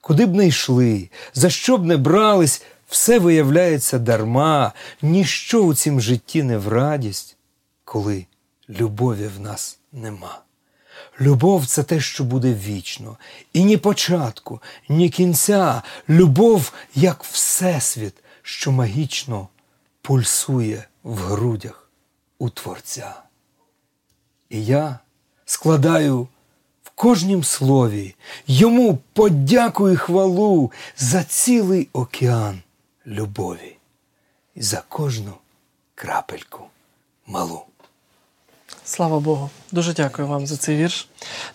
[0.00, 6.00] Куди б не йшли, за що б не брались, все виявляється дарма, ніщо у цім
[6.00, 7.36] житті не в радість,
[7.84, 8.26] коли
[8.68, 10.40] любові в нас нема.
[11.20, 13.16] Любов це те, що буде вічно,
[13.52, 15.82] і ні початку, ні кінця.
[16.08, 19.48] Любов, як всесвіт, що магічно
[20.02, 21.90] пульсує в грудях
[22.38, 23.22] у Творця.
[24.48, 24.98] І я
[25.44, 26.28] складаю
[26.82, 28.14] в кожнім слові
[28.46, 32.62] йому подяку і хвалу за цілий океан
[33.06, 33.76] любові
[34.54, 35.32] і за кожну
[35.94, 36.64] крапельку
[37.26, 37.67] малу.
[38.90, 39.50] Слава Богу.
[39.72, 41.08] Дуже дякую вам за цей вірш.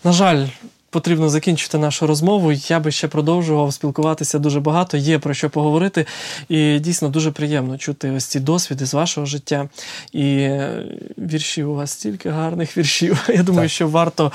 [0.04, 0.46] На жаль,
[0.94, 2.52] потрібно закінчити нашу розмову.
[2.52, 6.06] Я би ще продовжував спілкуватися дуже багато, є про що поговорити.
[6.48, 9.68] І дійсно дуже приємно чути ось ці досвіди з вашого життя.
[10.12, 10.84] І е,
[11.18, 13.28] віршів у вас стільки гарних віршів.
[13.34, 14.32] Я думаю, що варто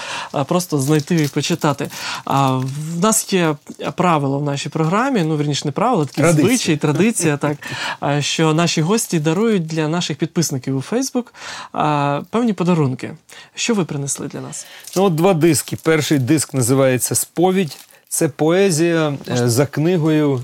[0.47, 1.89] просто знайти і почитати.
[2.26, 3.55] А в нас є
[3.95, 6.47] правило в нашій програмі, ну вірніше, не правило, такі Традиція.
[6.47, 7.57] звичаї, традиція, так
[8.24, 11.34] що наші гості дарують для наших підписників у Фейсбук
[12.30, 13.16] певні подарунки.
[13.55, 14.66] Що ви принесли для нас?
[14.95, 15.78] Ну, от два диски.
[15.84, 17.77] Перший диск називається Сповідь.
[18.09, 20.41] Це поезія е, за книгою.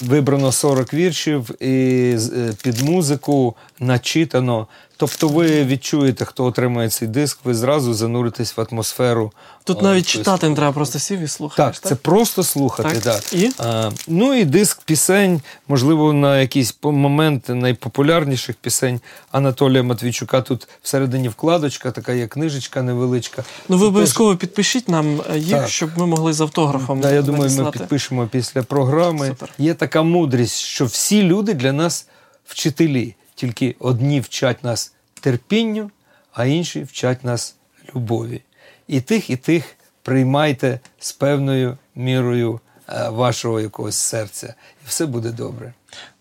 [0.00, 4.66] Вибрано 40 віршів і е, під музику начитано.
[4.96, 9.32] Тобто ви відчуєте, хто отримає цей диск, ви зразу зануритесь в атмосферу.
[9.64, 11.78] Тут е, навіть тої читати не треба, просто сів і слухаєш.
[11.78, 13.00] Так, це просто слухати.
[13.00, 13.20] Так.
[13.20, 13.32] Так.
[13.32, 13.50] І?
[13.58, 19.00] А, ну і диск пісень, можливо, на якийсь момент найпопулярніших пісень
[19.32, 20.40] Анатолія Матвійчука.
[20.42, 23.44] Тут всередині вкладочка, така є книжечка невеличка.
[23.68, 25.68] Ну ви обов'язково підпишіть нам е, їх, Так.
[25.68, 27.00] щоб ми могли з автографом.
[27.00, 29.28] Да, я думаю, ми підпишемо після програми.
[29.28, 29.48] Супер.
[29.58, 32.06] Є така мудрість, що всі люди для нас
[32.48, 35.90] вчителі, тільки одні вчать нас терпінню,
[36.32, 37.54] а інші вчать нас
[37.94, 38.42] любові.
[38.88, 39.64] І тих, і тих
[40.02, 45.72] приймайте з певною мірою е, вашого якогось серця, і все буде добре.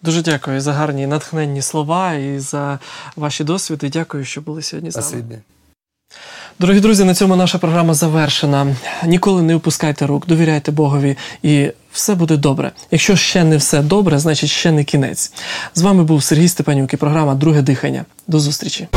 [0.02, 2.80] Дуже дякую за гарні натхненні слова і за
[3.16, 3.90] ваші досвіди.
[3.90, 5.08] Дякую, що були сьогодні з нами.
[5.08, 5.40] Спасибі.
[6.60, 8.76] Дорогі друзі, на цьому наша програма завершена.
[9.06, 12.72] Ніколи не опускайте рук, довіряйте Богові, і все буде добре.
[12.92, 15.34] Якщо ще не все добре, значить ще не кінець.
[15.76, 18.06] З вами був Сергій Степанюк і програма Друге дихання.
[18.28, 18.88] До зустрічі.